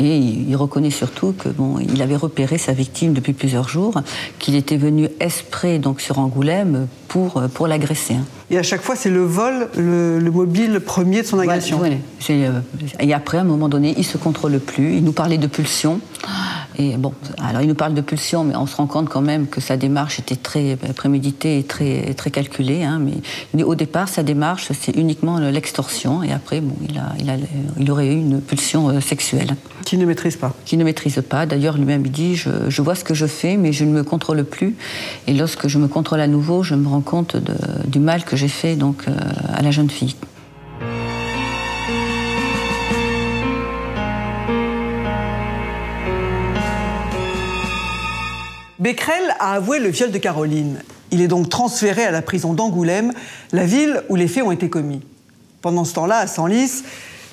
Et 0.00 0.16
il, 0.18 0.48
il 0.50 0.56
reconnaît 0.56 0.90
surtout 0.90 1.32
que 1.38 1.48
bon, 1.48 1.78
il 1.78 2.02
avait 2.02 2.16
repéré 2.16 2.58
sa 2.58 2.72
victime 2.72 3.12
depuis 3.12 3.32
plusieurs 3.32 3.68
jours, 3.68 3.94
qu'il 4.38 4.54
était 4.56 4.76
venu 4.76 5.08
exprès 5.20 5.78
donc 5.78 6.00
sur 6.00 6.18
Angoulême 6.18 6.86
pour 7.14 7.36
euh, 7.36 7.46
pour 7.46 7.68
l'agresser. 7.68 8.14
hein. 8.14 8.24
Et 8.50 8.58
à 8.58 8.64
chaque 8.64 8.82
fois, 8.82 8.96
c'est 8.96 9.08
le 9.08 9.24
vol, 9.24 9.68
le, 9.76 10.18
le 10.18 10.30
mobile 10.32 10.80
premier 10.80 11.22
de 11.22 11.26
son 11.26 11.38
agression. 11.38 11.78
Voilà, 11.78 11.94
euh, 12.30 12.60
et 12.98 13.14
après, 13.14 13.38
à 13.38 13.42
un 13.42 13.44
moment 13.44 13.68
donné, 13.68 13.94
il 13.96 14.04
se 14.04 14.18
contrôle 14.18 14.58
plus. 14.58 14.96
Il 14.96 15.04
nous 15.04 15.12
parlait 15.12 15.38
de 15.38 15.46
pulsion. 15.46 16.00
Et 16.78 16.96
bon, 16.96 17.12
alors 17.38 17.62
il 17.62 17.68
nous 17.68 17.74
parle 17.74 17.94
de 17.94 18.00
pulsion, 18.00 18.44
mais 18.44 18.56
on 18.56 18.66
se 18.66 18.76
rend 18.76 18.86
compte 18.86 19.08
quand 19.08 19.20
même 19.20 19.46
que 19.46 19.60
sa 19.60 19.76
démarche 19.76 20.18
était 20.18 20.36
très 20.36 20.76
préméditée 20.96 21.58
et 21.58 21.62
très, 21.62 22.14
très 22.14 22.30
calculée. 22.30 22.82
Hein, 22.82 23.00
mais 23.54 23.62
au 23.62 23.74
départ, 23.74 24.08
sa 24.08 24.22
démarche, 24.22 24.68
c'est 24.72 24.96
uniquement 24.96 25.38
l'extorsion, 25.38 26.22
et 26.22 26.32
après, 26.32 26.60
bon, 26.60 26.74
il, 26.88 26.98
a, 26.98 27.12
il, 27.18 27.30
a, 27.30 27.36
il, 27.78 27.90
aurait 27.90 28.08
eu 28.08 28.16
une 28.16 28.40
pulsion 28.40 28.88
euh, 28.88 29.00
sexuelle. 29.00 29.56
Qui 29.84 29.98
ne 29.98 30.06
maîtrise 30.06 30.36
pas 30.36 30.54
Qui 30.64 30.76
ne 30.76 30.84
maîtrise 30.84 31.22
pas. 31.28 31.46
D'ailleurs, 31.46 31.76
lui-même, 31.76 32.04
il 32.06 32.12
dit 32.12 32.36
je, 32.36 32.50
je, 32.68 32.82
vois 32.82 32.94
ce 32.94 33.04
que 33.04 33.14
je 33.14 33.26
fais, 33.26 33.56
mais 33.56 33.72
je 33.72 33.84
ne 33.84 33.90
me 33.90 34.02
contrôle 34.02 34.42
plus. 34.44 34.76
Et 35.26 35.34
lorsque 35.34 35.68
je 35.68 35.78
me 35.78 35.88
contrôle 35.88 36.20
à 36.20 36.26
nouveau, 36.26 36.62
je 36.62 36.74
me 36.74 36.88
rends 36.88 37.00
compte 37.00 37.36
de, 37.36 37.54
du 37.86 37.98
mal 37.98 38.24
que 38.24 38.36
j'ai 38.36 38.48
fait 38.48 38.76
donc, 38.76 39.04
euh, 39.08 39.12
à 39.52 39.62
la 39.62 39.70
jeune 39.70 39.90
fille. 39.90 40.16
Becquerel 48.84 49.34
a 49.40 49.54
avoué 49.54 49.78
le 49.78 49.88
viol 49.88 50.10
de 50.10 50.18
Caroline. 50.18 50.82
Il 51.10 51.22
est 51.22 51.26
donc 51.26 51.48
transféré 51.48 52.04
à 52.04 52.10
la 52.10 52.20
prison 52.20 52.52
d'Angoulême, 52.52 53.14
la 53.50 53.64
ville 53.64 54.02
où 54.10 54.14
les 54.14 54.28
faits 54.28 54.44
ont 54.44 54.52
été 54.52 54.68
commis. 54.68 55.00
Pendant 55.62 55.86
ce 55.86 55.94
temps-là, 55.94 56.18
à 56.18 56.26
Senlis, 56.26 56.82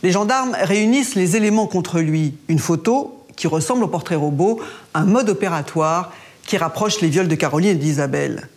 les 0.02 0.12
gendarmes 0.12 0.56
réunissent 0.58 1.16
les 1.16 1.36
éléments 1.36 1.68
contre 1.68 2.00
lui. 2.00 2.36
Une 2.48 2.58
photo 2.58 3.26
qui 3.36 3.48
ressemble 3.48 3.84
au 3.84 3.90
portrait 3.90 4.16
robot, 4.16 4.62
un 4.94 5.04
mode 5.04 5.28
opératoire 5.28 6.14
qui 6.48 6.56
rapproche 6.56 7.02
les 7.02 7.10
viols 7.10 7.28
de 7.28 7.36
Caroline 7.36 7.72
et 7.72 7.76
d'Isabelle. 7.76 8.48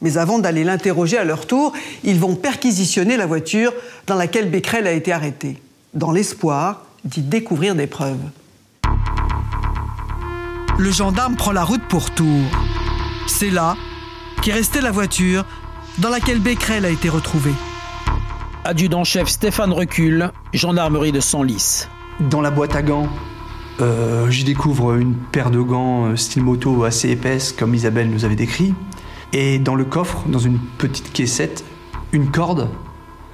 Mais 0.00 0.18
avant 0.18 0.40
d'aller 0.40 0.64
l'interroger 0.64 1.18
à 1.18 1.24
leur 1.24 1.46
tour, 1.46 1.72
ils 2.02 2.18
vont 2.18 2.34
perquisitionner 2.34 3.16
la 3.16 3.26
voiture 3.26 3.72
dans 4.08 4.16
laquelle 4.16 4.50
Becquerel 4.50 4.88
a 4.88 4.92
été 4.92 5.12
arrêté, 5.12 5.62
dans 5.94 6.10
l'espoir 6.10 6.84
d'y 7.04 7.22
découvrir 7.22 7.76
des 7.76 7.86
preuves 7.86 8.18
le 10.80 10.90
gendarme 10.90 11.36
prend 11.36 11.52
la 11.52 11.62
route 11.62 11.82
pour 11.88 12.10
Tours. 12.10 12.50
C'est 13.26 13.50
là 13.50 13.76
qu'est 14.40 14.54
restée 14.54 14.80
la 14.80 14.90
voiture 14.90 15.44
dans 15.98 16.08
laquelle 16.08 16.40
Becquerel 16.40 16.86
a 16.86 16.90
été 16.90 17.10
retrouvé. 17.10 17.52
Adjudant-chef 18.64 19.28
Stéphane 19.28 19.72
Recul, 19.72 20.32
gendarmerie 20.54 21.12
de 21.12 21.20
Senlis. 21.20 21.86
Dans 22.18 22.40
la 22.40 22.50
boîte 22.50 22.76
à 22.76 22.82
gants, 22.82 23.08
euh, 23.82 24.30
j'y 24.30 24.44
découvre 24.44 24.94
une 24.94 25.14
paire 25.14 25.50
de 25.50 25.60
gants 25.60 26.06
euh, 26.06 26.16
style 26.16 26.42
moto 26.42 26.84
assez 26.84 27.10
épaisse, 27.10 27.52
comme 27.52 27.74
Isabelle 27.74 28.08
nous 28.08 28.24
avait 28.24 28.36
décrit. 28.36 28.74
Et 29.34 29.58
dans 29.58 29.74
le 29.74 29.84
coffre, 29.84 30.22
dans 30.28 30.38
une 30.38 30.58
petite 30.58 31.12
caissette, 31.12 31.62
une 32.12 32.30
corde 32.30 32.70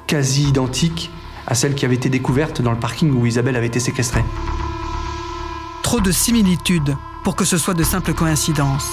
quasi 0.08 0.48
identique 0.48 1.12
à 1.46 1.54
celle 1.54 1.76
qui 1.76 1.84
avait 1.84 1.94
été 1.94 2.08
découverte 2.08 2.60
dans 2.60 2.72
le 2.72 2.78
parking 2.78 3.12
où 3.12 3.24
Isabelle 3.24 3.54
avait 3.54 3.68
été 3.68 3.78
séquestrée. 3.78 4.24
Trop 5.82 6.00
de 6.00 6.10
similitudes 6.10 6.96
pour 7.26 7.34
que 7.34 7.44
ce 7.44 7.58
soit 7.58 7.74
de 7.74 7.82
simples 7.82 8.14
coïncidences. 8.14 8.88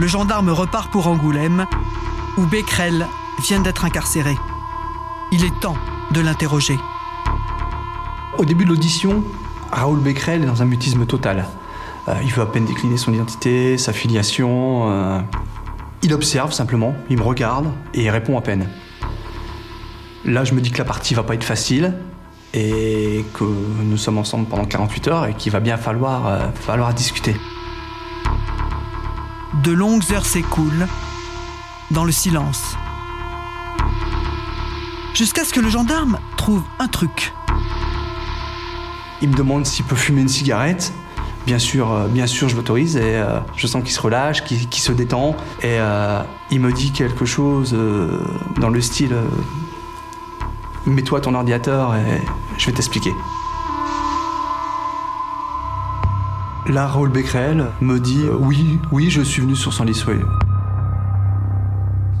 Le 0.00 0.08
gendarme 0.08 0.48
repart 0.48 0.90
pour 0.90 1.06
Angoulême, 1.06 1.64
où 2.36 2.44
Becquerel 2.44 3.06
vient 3.38 3.60
d'être 3.60 3.84
incarcéré. 3.84 4.36
Il 5.30 5.44
est 5.44 5.60
temps 5.60 5.76
de 6.10 6.20
l'interroger. 6.20 6.76
Au 8.36 8.44
début 8.44 8.64
de 8.64 8.70
l'audition, 8.70 9.22
Raoul 9.70 10.00
Becquerel 10.00 10.42
est 10.42 10.46
dans 10.46 10.60
un 10.60 10.64
mutisme 10.64 11.06
total. 11.06 11.46
Euh, 12.08 12.14
il 12.24 12.32
veut 12.32 12.42
à 12.42 12.46
peine 12.46 12.64
décliner 12.64 12.96
son 12.96 13.14
identité, 13.14 13.78
sa 13.78 13.92
filiation. 13.92 14.90
Euh, 14.90 15.20
il 16.02 16.12
observe 16.14 16.52
simplement, 16.52 16.96
il 17.10 17.16
me 17.16 17.22
regarde 17.22 17.72
et 17.94 18.02
il 18.02 18.10
répond 18.10 18.36
à 18.36 18.40
peine. 18.40 18.68
Là, 20.24 20.42
je 20.42 20.52
me 20.52 20.60
dis 20.60 20.72
que 20.72 20.78
la 20.78 20.84
partie 20.84 21.14
va 21.14 21.22
pas 21.22 21.34
être 21.34 21.44
facile 21.44 21.94
et 22.54 23.24
que 23.34 23.44
nous 23.44 23.96
sommes 23.96 24.18
ensemble 24.18 24.46
pendant 24.46 24.64
48 24.64 25.08
heures 25.08 25.26
et 25.26 25.34
qu'il 25.34 25.52
va 25.52 25.60
bien 25.60 25.76
falloir, 25.76 26.26
euh, 26.26 26.38
falloir 26.54 26.92
discuter. 26.94 27.36
De 29.62 29.72
longues 29.72 30.02
heures 30.12 30.26
s'écoulent 30.26 30.86
dans 31.90 32.04
le 32.04 32.12
silence. 32.12 32.76
Jusqu'à 35.14 35.44
ce 35.44 35.52
que 35.52 35.60
le 35.60 35.70
gendarme 35.70 36.18
trouve 36.36 36.62
un 36.78 36.88
truc. 36.88 37.32
Il 39.22 39.30
me 39.30 39.34
demande 39.34 39.64
s'il 39.64 39.84
peut 39.84 39.96
fumer 39.96 40.20
une 40.20 40.28
cigarette. 40.28 40.92
Bien 41.46 41.58
sûr, 41.58 41.90
euh, 41.90 42.08
bien 42.08 42.26
sûr, 42.26 42.48
je 42.48 42.56
l'autorise 42.56 42.96
et 42.96 43.16
euh, 43.16 43.38
je 43.56 43.66
sens 43.66 43.82
qu'il 43.82 43.92
se 43.92 44.00
relâche, 44.00 44.44
qu'il 44.44 44.82
se 44.82 44.92
détend. 44.92 45.36
Et 45.62 45.78
il 46.50 46.60
me 46.60 46.72
dit 46.72 46.92
quelque 46.92 47.24
chose 47.24 47.76
dans 48.58 48.68
le 48.70 48.80
style 48.80 49.14
Mets-toi 50.86 51.20
ton 51.20 51.34
ordinateur 51.34 51.96
et 51.96 52.22
je 52.58 52.66
vais 52.66 52.72
t'expliquer. 52.72 53.12
Là, 56.68 56.86
Raoul 56.86 57.10
Becquerel 57.10 57.66
me 57.80 58.00
dit 58.00 58.24
euh, 58.24 58.36
Oui, 58.38 58.78
oui, 58.90 59.08
je 59.08 59.22
suis 59.22 59.40
venu 59.40 59.54
sur 59.54 59.72
Senlis, 59.72 60.04
oui. 60.08 60.14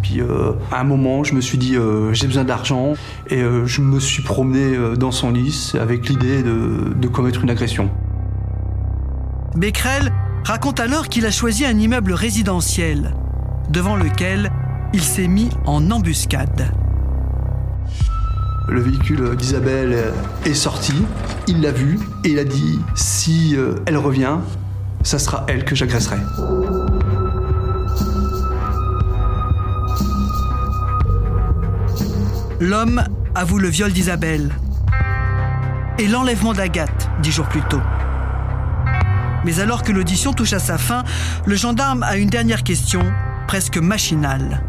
Puis 0.02 0.20
euh, 0.20 0.52
à 0.70 0.80
un 0.80 0.84
moment, 0.84 1.24
je 1.24 1.34
me 1.34 1.40
suis 1.40 1.58
dit 1.58 1.76
euh, 1.76 2.12
J'ai 2.12 2.28
besoin 2.28 2.44
d'argent 2.44 2.94
et 3.28 3.42
je 3.64 3.80
me 3.80 3.98
suis 3.98 4.22
promené 4.22 4.96
dans 4.96 5.10
son 5.10 5.30
lit 5.30 5.72
avec 5.80 6.08
l'idée 6.08 6.42
de 6.42 7.08
commettre 7.08 7.42
une 7.42 7.50
agression. 7.50 7.90
Becquerel 9.56 10.12
raconte 10.44 10.78
alors 10.78 11.08
qu'il 11.08 11.26
a 11.26 11.30
choisi 11.30 11.64
un 11.64 11.76
immeuble 11.76 12.12
résidentiel 12.12 13.14
devant 13.68 13.96
lequel 13.96 14.52
il 14.92 15.02
s'est 15.02 15.28
mis 15.28 15.50
en 15.66 15.90
embuscade. 15.90 16.72
Le 18.68 18.80
véhicule 18.80 19.36
d'Isabelle 19.36 20.12
est 20.44 20.54
sorti, 20.54 20.94
il 21.46 21.60
l'a 21.60 21.70
vu 21.70 22.00
et 22.24 22.30
il 22.30 22.38
a 22.38 22.44
dit 22.44 22.80
si 22.94 23.54
euh, 23.56 23.74
elle 23.86 23.96
revient, 23.96 24.38
ça 25.02 25.18
sera 25.20 25.44
elle 25.48 25.64
que 25.64 25.76
j'agresserai. 25.76 26.16
L'homme 32.58 33.04
avoue 33.34 33.58
le 33.58 33.68
viol 33.68 33.92
d'Isabelle 33.92 34.50
et 35.98 36.08
l'enlèvement 36.08 36.52
d'Agathe 36.52 37.08
dix 37.22 37.30
jours 37.30 37.48
plus 37.48 37.62
tôt. 37.62 37.80
Mais 39.44 39.60
alors 39.60 39.84
que 39.84 39.92
l'audition 39.92 40.32
touche 40.32 40.54
à 40.54 40.58
sa 40.58 40.76
fin, 40.76 41.04
le 41.46 41.54
gendarme 41.54 42.02
a 42.02 42.16
une 42.16 42.30
dernière 42.30 42.64
question, 42.64 43.02
presque 43.46 43.78
machinale. 43.78 44.60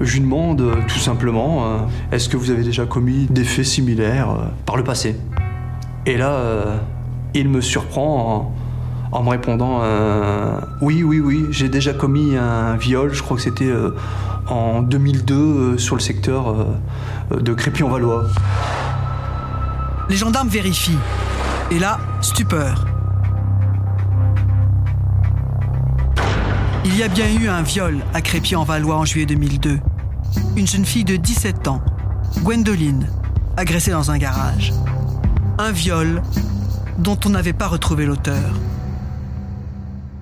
Je 0.00 0.14
lui 0.14 0.20
demande 0.20 0.60
euh, 0.60 0.76
tout 0.86 0.98
simplement 0.98 1.64
euh, 1.64 1.78
est-ce 2.12 2.28
que 2.28 2.36
vous 2.36 2.52
avez 2.52 2.62
déjà 2.62 2.86
commis 2.86 3.26
des 3.30 3.42
faits 3.42 3.64
similaires 3.64 4.30
euh, 4.30 4.44
par 4.64 4.76
le 4.76 4.84
passé? 4.84 5.16
Et 6.06 6.16
là, 6.16 6.40
il 7.34 7.50
me 7.50 7.60
surprend 7.60 8.54
en, 9.12 9.22
me 9.22 9.28
répondant 9.28 9.82
oui, 10.80 11.02
oui, 11.02 11.20
oui, 11.20 11.44
j'ai 11.50 11.68
déjà 11.68 11.92
commis 11.92 12.34
un 12.34 12.76
viol, 12.76 13.12
je 13.12 13.22
crois 13.22 13.36
que 13.36 13.42
c'était 13.42 13.70
en 14.48 14.80
2002 14.80 15.76
sur 15.76 15.96
le 15.96 16.00
secteur 16.00 16.66
de 17.30 17.52
Crépy-en-Valois. 17.52 18.24
Les 20.08 20.16
gendarmes 20.16 20.48
vérifient. 20.48 20.96
Et 21.70 21.78
là, 21.78 21.98
stupeur. 22.22 22.86
Il 26.86 26.96
y 26.96 27.02
a 27.02 27.08
bien 27.08 27.26
eu 27.38 27.48
un 27.48 27.60
viol 27.60 27.98
à 28.14 28.22
Crépy-en-Valois 28.22 28.96
en 28.96 29.04
juillet 29.04 29.26
2002. 29.26 29.78
Une 30.56 30.66
jeune 30.66 30.84
fille 30.84 31.04
de 31.04 31.16
17 31.16 31.68
ans, 31.68 31.80
Gwendoline, 32.42 33.08
agressée 33.56 33.90
dans 33.90 34.10
un 34.10 34.18
garage. 34.18 34.72
Un 35.58 35.72
viol 35.72 36.22
dont 36.98 37.18
on 37.24 37.30
n'avait 37.30 37.52
pas 37.52 37.68
retrouvé 37.68 38.06
l'auteur. 38.06 38.54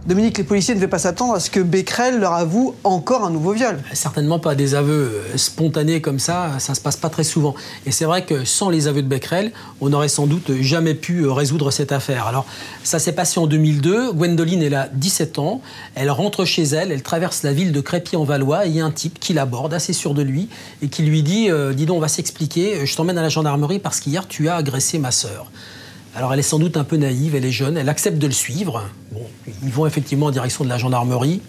Dominique, 0.06 0.38
les 0.38 0.44
policiers 0.44 0.72
ne 0.72 0.78
devaient 0.78 0.88
pas 0.88 1.00
s'attendre 1.00 1.34
à 1.34 1.40
ce 1.40 1.50
que 1.50 1.58
Becquerel 1.58 2.20
leur 2.20 2.34
avoue 2.34 2.76
encore 2.84 3.24
un 3.24 3.30
nouveau 3.30 3.50
viol. 3.50 3.82
Certainement 3.92 4.38
pas. 4.38 4.54
Des 4.54 4.76
aveux 4.76 5.24
euh, 5.34 5.36
spontanés 5.36 6.00
comme 6.00 6.20
ça, 6.20 6.60
ça 6.60 6.76
se 6.76 6.80
passe 6.80 6.96
pas 6.96 7.08
très 7.08 7.24
souvent. 7.24 7.56
Et 7.86 7.90
c'est 7.90 8.04
vrai 8.04 8.24
que 8.24 8.44
sans 8.44 8.70
les 8.70 8.86
aveux 8.86 9.02
de 9.02 9.08
Becquerel, 9.08 9.50
on 9.80 9.88
n'aurait 9.88 10.06
sans 10.06 10.28
doute 10.28 10.52
jamais 10.60 10.94
pu 10.94 11.22
euh, 11.22 11.32
résoudre 11.32 11.72
cette 11.72 11.90
affaire. 11.90 12.28
Alors, 12.28 12.46
ça 12.84 13.00
s'est 13.00 13.14
passé 13.14 13.40
en 13.40 13.48
2002. 13.48 14.12
Gwendoline, 14.12 14.62
elle 14.62 14.76
a 14.76 14.88
17 14.92 15.40
ans. 15.40 15.60
Elle 15.96 16.12
rentre 16.12 16.44
chez 16.44 16.62
elle. 16.62 16.92
Elle 16.92 17.02
traverse 17.02 17.42
la 17.42 17.52
ville 17.52 17.72
de 17.72 17.80
Crépy-en-Valois. 17.80 18.66
Il 18.66 18.76
y 18.76 18.80
a 18.80 18.84
un 18.84 18.92
type 18.92 19.18
qui 19.18 19.32
l'aborde, 19.32 19.74
assez 19.74 19.92
sûr 19.92 20.14
de 20.14 20.22
lui, 20.22 20.48
et 20.82 20.88
qui 20.88 21.02
lui 21.02 21.24
dit 21.24 21.50
euh, 21.50 21.72
Dis 21.72 21.84
donc, 21.84 21.96
on 21.96 22.00
va 22.00 22.06
s'expliquer. 22.06 22.86
Je 22.86 22.94
t'emmène 22.94 23.18
à 23.18 23.22
la 23.22 23.28
gendarmerie 23.28 23.80
parce 23.80 23.98
qu'hier, 23.98 24.28
tu 24.28 24.48
as 24.48 24.54
agressé 24.54 25.00
ma 25.00 25.10
sœur. 25.10 25.50
Alors 26.16 26.32
elle 26.32 26.40
est 26.40 26.42
sans 26.42 26.58
doute 26.58 26.78
un 26.78 26.84
peu 26.84 26.96
naïve, 26.96 27.34
elle 27.34 27.44
est 27.44 27.52
jeune, 27.52 27.76
elle 27.76 27.90
accepte 27.90 28.16
de 28.16 28.26
le 28.26 28.32
suivre. 28.32 28.82
Bon, 29.12 29.20
ils 29.62 29.70
vont 29.70 29.86
effectivement 29.86 30.26
en 30.26 30.30
direction 30.30 30.64
de 30.64 30.70
la 30.70 30.78
gendarmerie. 30.78 31.42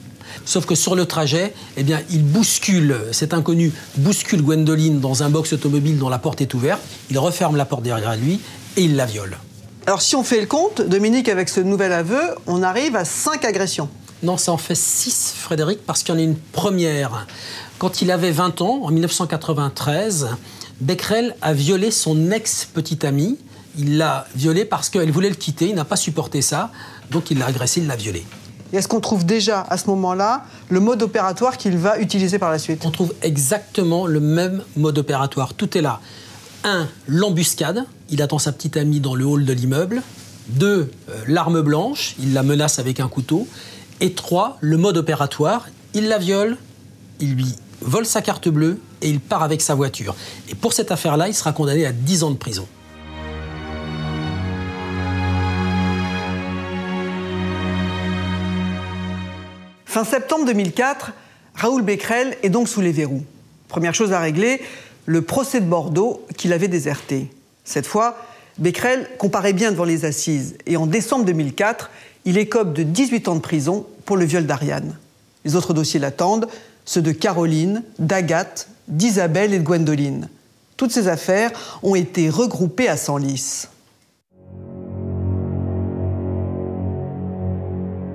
Sauf 0.44 0.66
que 0.66 0.76
sur 0.76 0.94
le 0.94 1.06
trajet, 1.06 1.54
eh 1.78 1.84
bien, 1.84 2.02
il 2.10 2.22
bouscule, 2.22 2.98
cet 3.14 3.34
inconnu 3.34 3.72
bouscule 3.96 4.42
Gwendoline 4.42 5.00
dans 5.00 5.24
un 5.24 5.30
box 5.30 5.54
automobile 5.54 5.98
dont 5.98 6.10
la 6.10 6.20
porte 6.20 6.42
est 6.42 6.54
ouverte, 6.54 6.82
il 7.10 7.18
referme 7.18 7.56
la 7.56 7.64
porte 7.64 7.84
derrière 7.84 8.18
lui 8.18 8.42
et 8.76 8.82
il 8.82 8.98
la 8.98 9.06
viole. 9.06 9.38
Alors 9.86 10.02
si 10.02 10.18
on 10.18 10.24
fait 10.24 10.42
le 10.42 10.48
compte, 10.48 10.82
Dominique, 10.82 11.30
avec 11.30 11.48
ce 11.48 11.62
nouvel 11.62 11.94
aveu, 11.94 12.22
on 12.46 12.62
arrive 12.62 12.98
à 12.98 13.06
5 13.06 13.46
agressions. 13.46 13.88
Non, 14.22 14.36
ça 14.36 14.52
en 14.52 14.58
fait 14.58 14.76
6, 14.76 15.34
Frédéric, 15.38 15.80
parce 15.86 16.04
qu'il 16.04 16.14
y 16.14 16.18
en 16.18 16.20
a 16.20 16.24
une 16.24 16.36
première. 16.36 17.26
Quand 17.80 18.02
il 18.02 18.12
avait 18.12 18.32
20 18.32 18.60
ans, 18.60 18.82
en 18.84 18.92
1993, 18.92 20.28
Becquerel 20.82 21.38
a 21.42 21.54
violé 21.54 21.90
son 21.90 22.32
ex-petite 22.32 23.06
amie, 23.06 23.38
Il 23.78 23.98
l'a 23.98 24.26
violée 24.36 24.66
parce 24.66 24.90
qu'elle 24.90 25.12
voulait 25.12 25.30
le 25.30 25.36
quitter, 25.36 25.70
il 25.70 25.76
n'a 25.76 25.86
pas 25.86 25.96
supporté 25.96 26.42
ça, 26.42 26.72
donc 27.12 27.32
il 27.32 27.38
l'a 27.38 27.46
agressée, 27.46 27.82
il 27.82 27.88
l'a 27.88 27.96
violée. 27.96 28.26
Et 28.74 28.78
est-ce 28.78 28.88
qu'on 28.88 29.00
trouve 29.00 29.26
déjà 29.26 29.62
à 29.62 29.78
ce 29.78 29.88
moment-là 29.88 30.44
le 30.70 30.80
mode 30.80 31.02
opératoire 31.02 31.58
qu'il 31.58 31.78
va 31.78 32.00
utiliser 32.00 32.38
par 32.38 32.52
la 32.52 32.60
suite? 32.60 32.86
On 32.86 32.92
trouve 32.92 33.14
exactement 33.22 34.08
le 34.08 34.20
même 34.20 34.64
mode 34.76 34.98
opératoire. 34.98 35.54
Tout 35.54 35.78
est 35.78 35.82
là. 35.82 36.02
Un, 36.64 36.88
l'embuscade. 37.08 37.86
Il 38.10 38.22
attend 38.22 38.40
sa 38.40 38.52
petite 38.52 38.76
amie 38.78 39.00
dans 39.00 39.16
le 39.16 39.26
hall 39.26 39.46
de 39.46 39.54
l'immeuble. 39.54 40.02
Deux, 40.50 40.92
euh, 41.10 41.24
l'arme 41.28 41.62
blanche. 41.62 42.16
Il 42.20 42.34
la 42.34 42.44
menace 42.44 42.80
avec 42.80 43.00
un 43.00 43.08
couteau. 43.08 43.48
Et 44.02 44.14
trois, 44.14 44.58
le 44.60 44.76
mode 44.76 44.98
opératoire. 44.98 45.68
Il 45.94 46.10
la 46.10 46.18
viole, 46.18 46.58
il 47.20 47.36
lui 47.36 47.56
vole 47.82 48.06
sa 48.06 48.22
carte 48.22 48.50
bleue 48.50 48.80
et 49.02 49.10
il 49.10 49.20
part 49.20 49.44
avec 49.44 49.62
sa 49.62 49.76
voiture. 49.76 50.16
Et 50.50 50.56
pour 50.56 50.74
cette 50.74 50.92
affaire-là, 50.92 51.28
il 51.28 51.34
sera 51.34 51.54
condamné 51.54 51.86
à 51.86 51.92
10 51.92 52.24
ans 52.24 52.32
de 52.32 52.36
prison. 52.36 52.68
Fin 59.88 60.04
septembre 60.04 60.44
2004, 60.44 61.14
Raoul 61.56 61.82
Becquerel 61.82 62.36
est 62.44 62.50
donc 62.50 62.68
sous 62.68 62.82
les 62.82 62.92
verrous. 62.92 63.24
Première 63.70 63.96
chose 63.96 64.12
à 64.12 64.20
régler, 64.20 64.62
le 65.06 65.22
procès 65.22 65.62
de 65.62 65.66
Bordeaux 65.66 66.26
qu'il 66.36 66.52
avait 66.52 66.68
déserté. 66.68 67.32
Cette 67.64 67.88
fois, 67.88 68.18
Becquerel 68.58 69.08
comparaît 69.18 69.54
bien 69.54 69.72
devant 69.72 69.86
les 69.86 70.04
assises 70.04 70.58
et 70.66 70.76
en 70.76 70.88
décembre 70.88 71.24
2004, 71.24 71.90
il 72.26 72.38
écope 72.38 72.74
de 72.74 72.84
18 72.84 73.30
ans 73.30 73.36
de 73.36 73.40
prison 73.40 73.88
pour 74.06 74.18
le 74.18 74.26
viol 74.26 74.46
d'Ariane. 74.46 74.98
Les 75.46 75.56
autres 75.56 75.74
dossiers 75.74 76.02
l'attendent, 76.02 76.50
ceux 76.84 77.02
de 77.02 77.14
Caroline, 77.14 77.82
d'Agathe, 77.98 78.68
d'Isabelle 78.90 79.54
et 79.54 79.60
de 79.60 79.64
Gwendoline. 79.64 80.28
Toutes 80.76 80.92
ces 80.92 81.08
affaires 81.08 81.80
ont 81.82 81.96
été 81.96 82.30
regroupées 82.30 82.90
à 82.90 82.98
Senlis. 82.98 83.68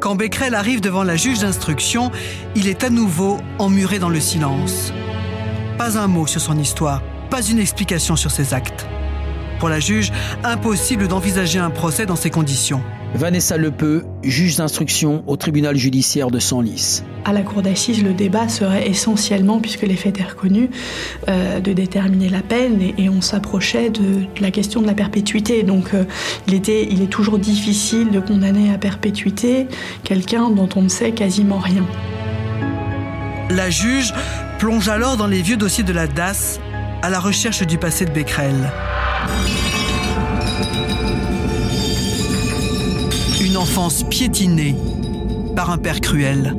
Quand 0.02 0.16
Becquerel 0.16 0.56
arrive 0.56 0.80
devant 0.80 1.04
la 1.04 1.14
juge 1.14 1.38
d'instruction, 1.38 2.10
il 2.56 2.66
est 2.66 2.82
à 2.82 2.90
nouveau 2.90 3.38
emmuré 3.60 4.00
dans 4.00 4.08
le 4.08 4.18
silence. 4.18 4.92
Pas 5.78 5.96
un 5.96 6.08
mot 6.08 6.26
sur 6.26 6.40
son 6.40 6.58
histoire, 6.58 7.02
pas 7.30 7.40
une 7.40 7.60
explication 7.60 8.16
sur 8.16 8.32
ses 8.32 8.52
actes. 8.52 8.88
Pour 9.60 9.68
la 9.68 9.78
juge, 9.78 10.10
impossible 10.42 11.06
d'envisager 11.06 11.60
un 11.60 11.70
procès 11.70 12.04
dans 12.04 12.16
ces 12.16 12.30
conditions. 12.30 12.82
Vanessa 13.14 13.58
Lepeu, 13.58 14.04
juge 14.22 14.56
d'instruction 14.56 15.22
au 15.26 15.36
tribunal 15.36 15.76
judiciaire 15.76 16.30
de 16.30 16.38
Senlis. 16.38 17.02
À 17.24 17.32
la 17.32 17.42
cour 17.42 17.62
d'assises, 17.62 18.02
le 18.02 18.14
débat 18.14 18.48
serait 18.48 18.88
essentiellement, 18.88 19.60
puisque 19.60 19.82
les 19.82 19.96
faits 19.96 20.18
étaient 20.18 20.28
reconnus, 20.28 20.70
euh, 21.28 21.60
de 21.60 21.72
déterminer 21.72 22.30
la 22.30 22.40
peine 22.40 22.80
et, 22.96 23.08
on 23.08 23.20
s'approchait 23.20 23.90
de, 23.90 24.22
la 24.40 24.50
question 24.50 24.80
de 24.80 24.86
la 24.86 24.94
perpétuité. 24.94 25.62
Donc 25.62 25.92
euh, 25.92 26.04
il, 26.48 26.54
était, 26.54 26.88
il 26.90 27.02
est 27.02 27.10
toujours 27.10 27.38
difficile 27.38 28.10
de 28.10 28.18
condamner 28.18 28.72
à 28.72 28.78
perpétuité 28.78 29.66
quelqu'un 30.04 30.48
dont 30.50 30.68
on 30.74 30.82
ne 30.82 30.88
sait 30.88 31.12
quasiment 31.12 31.58
rien. 31.58 31.84
La 33.50 33.68
juge 33.68 34.14
plonge 34.58 34.88
alors 34.88 35.18
dans 35.18 35.26
les 35.26 35.42
vieux 35.42 35.58
dossiers 35.58 35.84
de 35.84 35.92
la 35.92 36.06
DAS 36.06 36.58
à 37.02 37.10
la 37.10 37.20
recherche 37.20 37.66
du 37.66 37.76
passé 37.76 38.06
de 38.06 38.10
Becquerel. 38.10 38.72
Une 43.52 43.58
enfance 43.58 44.02
piétinée 44.04 44.74
par 45.54 45.70
un 45.70 45.76
père 45.76 46.00
cruel. 46.00 46.56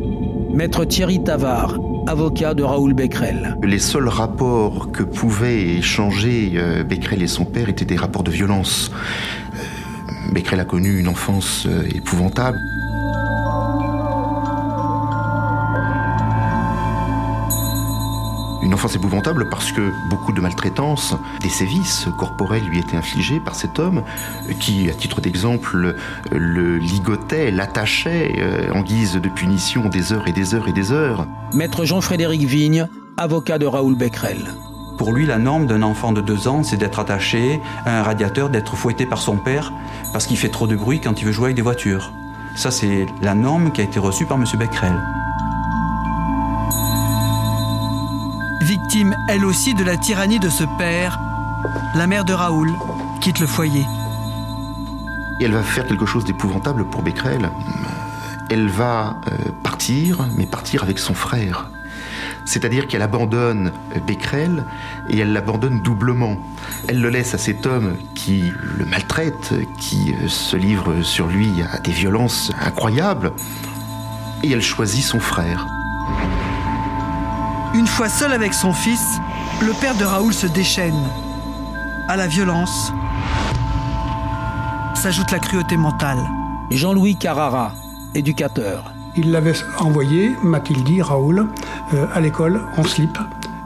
Maître 0.54 0.86
Thierry 0.86 1.24
Tavard, 1.24 1.80
avocat 2.06 2.54
de 2.54 2.62
Raoul 2.62 2.94
Becquerel. 2.94 3.58
Les 3.64 3.80
seuls 3.80 4.08
rapports 4.08 4.92
que 4.92 5.02
pouvaient 5.02 5.78
échanger 5.78 6.52
euh, 6.54 6.84
Becquerel 6.84 7.24
et 7.24 7.28
son 7.28 7.46
père 7.46 7.68
étaient 7.68 7.84
des 7.84 7.96
rapports 7.96 8.22
de 8.22 8.30
violence. 8.30 8.92
Euh, 9.56 10.34
Becquerel 10.34 10.60
a 10.60 10.66
connu 10.66 11.00
une 11.00 11.08
enfance 11.08 11.66
euh, 11.66 11.82
épouvantable. 11.96 12.60
Enfance 18.84 18.98
épouvantable 18.98 19.48
parce 19.48 19.72
que 19.72 19.94
beaucoup 20.10 20.34
de 20.34 20.42
maltraitance, 20.42 21.16
des 21.40 21.48
sévices 21.48 22.10
corporels 22.18 22.66
lui 22.66 22.80
étaient 22.80 22.98
infligés 22.98 23.40
par 23.40 23.56
cet 23.56 23.80
homme 23.80 24.04
qui, 24.60 24.90
à 24.90 24.94
titre 24.94 25.22
d'exemple, 25.22 25.96
le 26.34 26.78
ligotait, 26.80 27.50
l'attachait 27.50 28.36
euh, 28.40 28.74
en 28.74 28.82
guise 28.82 29.14
de 29.14 29.30
punition 29.30 29.88
des 29.88 30.12
heures 30.12 30.28
et 30.28 30.34
des 30.34 30.54
heures 30.54 30.68
et 30.68 30.74
des 30.74 30.92
heures. 30.92 31.26
Maître 31.54 31.86
Jean-Frédéric 31.86 32.42
Vigne, 32.42 32.90
avocat 33.16 33.58
de 33.58 33.66
Raoul 33.66 33.96
Becquerel. 33.96 34.54
Pour 34.98 35.14
lui, 35.14 35.26
la 35.26 35.38
norme 35.38 35.66
d'un 35.66 35.82
enfant 35.82 36.12
de 36.12 36.20
deux 36.20 36.50
ans, 36.50 36.64
c'est 36.64 36.76
d'être 36.76 37.00
attaché 37.00 37.62
à 37.86 38.02
un 38.02 38.04
radiateur, 38.04 38.50
d'être 38.50 38.76
fouetté 38.76 39.06
par 39.06 39.20
son 39.20 39.38
père 39.38 39.72
parce 40.12 40.28
qu'il 40.28 40.36
fait 40.36 40.50
trop 40.50 40.68
de 40.68 40.76
bruit 40.76 41.00
quand 41.00 41.22
il 41.22 41.26
veut 41.26 41.32
jouer 41.32 41.46
avec 41.46 41.56
des 41.56 41.62
voitures. 41.62 42.12
Ça, 42.58 42.70
c'est 42.70 43.06
la 43.22 43.34
norme 43.34 43.72
qui 43.72 43.80
a 43.80 43.86
été 43.86 43.98
reçue 43.98 44.26
par 44.26 44.36
M. 44.36 44.44
Becquerel. 44.60 45.23
Victime 48.94 49.16
elle 49.28 49.44
aussi 49.44 49.74
de 49.74 49.84
la 49.84 49.98
tyrannie 49.98 50.40
de 50.40 50.50
ce 50.50 50.64
père, 50.78 51.20
la 51.96 52.06
mère 52.06 52.26
de 52.26 52.34
Raoul 52.34 52.72
quitte 53.22 53.40
le 53.40 53.48
foyer. 53.48 53.88
Et 55.40 55.46
elle 55.46 55.54
va 55.54 55.64
faire 55.64 55.88
quelque 55.88 56.06
chose 56.06 56.26
d'épouvantable 56.26 56.86
pour 56.86 57.02
Becquerel. 57.02 57.50
Elle 58.52 58.68
va 58.68 59.18
euh, 59.32 59.50
partir, 59.64 60.28
mais 60.38 60.46
partir 60.46 60.84
avec 60.84 61.00
son 61.00 61.16
frère. 61.16 61.72
C'est-à-dire 62.46 62.88
qu'elle 62.88 63.02
abandonne 63.02 63.72
Becquerel 64.06 64.64
et 65.10 65.18
elle 65.18 65.34
l'abandonne 65.34 65.82
doublement. 65.82 66.38
Elle 66.88 67.02
le 67.02 67.10
laisse 67.10 67.34
à 67.34 67.40
cet 67.40 67.66
homme 67.66 67.96
qui 68.14 68.44
le 68.78 68.86
maltraite, 68.86 69.56
qui 69.80 70.14
euh, 70.14 70.28
se 70.28 70.56
livre 70.56 71.02
sur 71.02 71.26
lui 71.26 71.50
à 71.64 71.80
des 71.80 71.94
violences 71.94 72.52
incroyables, 72.64 73.32
et 74.44 74.52
elle 74.52 74.62
choisit 74.62 75.04
son 75.04 75.20
frère. 75.20 75.66
Une 77.74 77.88
fois 77.88 78.08
seul 78.08 78.32
avec 78.34 78.54
son 78.54 78.72
fils, 78.72 79.20
le 79.62 79.72
père 79.82 79.96
de 79.96 80.06
Raoul 80.06 80.32
se 80.32 80.46
déchaîne. 80.46 81.04
À 82.08 82.16
la 82.16 82.28
violence 82.28 82.94
s'ajoute 84.94 85.32
la 85.32 85.40
cruauté 85.40 85.76
mentale. 85.76 86.20
Jean-Louis 86.70 87.16
Carrara, 87.16 87.74
éducateur. 88.14 88.94
Il 89.18 89.32
l'avait 89.32 89.56
envoyé, 89.80 90.36
m'a-t-il 90.44 90.84
dit, 90.84 91.02
Raoul, 91.02 91.48
euh, 91.94 92.06
à 92.14 92.20
l'école 92.20 92.62
en 92.78 92.84
slip. 92.84 93.18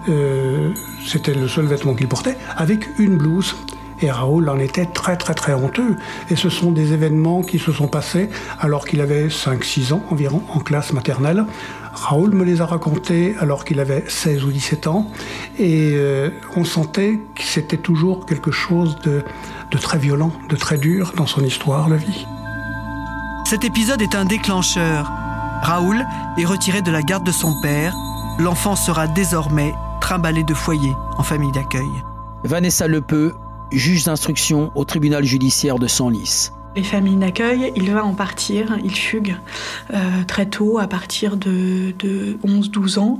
Euh, 0.07 0.73
c'était 1.05 1.33
le 1.33 1.49
seul 1.49 1.65
vêtement 1.65 1.93
qu'il 1.93 2.07
portait, 2.07 2.37
avec 2.55 2.87
une 2.99 3.17
blouse. 3.17 3.55
Et 4.01 4.11
Raoul 4.11 4.49
en 4.49 4.59
était 4.59 4.85
très 4.85 5.17
très 5.17 5.33
très 5.33 5.53
honteux. 5.53 5.97
Et 6.29 6.35
ce 6.35 6.49
sont 6.49 6.71
des 6.71 6.93
événements 6.93 7.41
qui 7.41 7.59
se 7.59 7.71
sont 7.71 7.87
passés 7.87 8.29
alors 8.59 8.85
qu'il 8.85 9.01
avait 9.01 9.27
5-6 9.27 9.93
ans 9.93 10.03
environ 10.09 10.41
en 10.53 10.59
classe 10.59 10.93
maternelle. 10.93 11.45
Raoul 11.93 12.31
me 12.33 12.43
les 12.43 12.61
a 12.61 12.65
racontés 12.65 13.35
alors 13.39 13.65
qu'il 13.65 13.79
avait 13.79 14.03
16 14.07 14.43
ou 14.43 14.51
17 14.51 14.87
ans 14.87 15.09
et 15.57 15.91
euh, 15.93 16.29
on 16.55 16.63
sentait 16.63 17.19
que 17.35 17.41
c'était 17.41 17.77
toujours 17.77 18.25
quelque 18.25 18.51
chose 18.51 18.97
de, 19.03 19.23
de 19.71 19.77
très 19.77 19.97
violent, 19.97 20.31
de 20.49 20.55
très 20.55 20.77
dur 20.77 21.13
dans 21.15 21.25
son 21.25 21.43
histoire 21.43 21.89
de 21.89 21.95
vie. 21.95 22.27
Cet 23.45 23.63
épisode 23.63 24.01
est 24.01 24.13
un 24.13 24.25
déclencheur. 24.25 25.11
Raoul 25.63 26.05
est 26.37 26.45
retiré 26.45 26.81
de 26.81 26.91
la 26.91 27.01
garde 27.01 27.25
de 27.25 27.31
son 27.31 27.59
père. 27.61 27.95
L'enfant 28.39 28.75
sera 28.75 29.07
désormais 29.07 29.73
trimballé 30.01 30.43
de 30.43 30.53
foyer 30.53 30.93
en 31.17 31.23
famille 31.23 31.51
d'accueil. 31.51 31.89
Vanessa 32.43 32.87
Lepeu, 32.87 33.33
juge 33.71 34.05
d'instruction 34.05 34.71
au 34.75 34.85
tribunal 34.85 35.23
judiciaire 35.23 35.79
de 35.79 35.87
Senlis 35.87 36.51
les 36.77 36.83
familles 36.83 37.15
d'accueil, 37.15 37.73
il 37.75 37.91
va 37.91 38.05
en 38.05 38.13
partir, 38.13 38.77
il 38.83 38.95
fugue 38.95 39.35
euh, 39.91 40.23
très 40.27 40.45
tôt, 40.45 40.77
à 40.77 40.87
partir 40.87 41.35
de, 41.35 41.93
11-12 42.45 42.99
ans, 42.99 43.19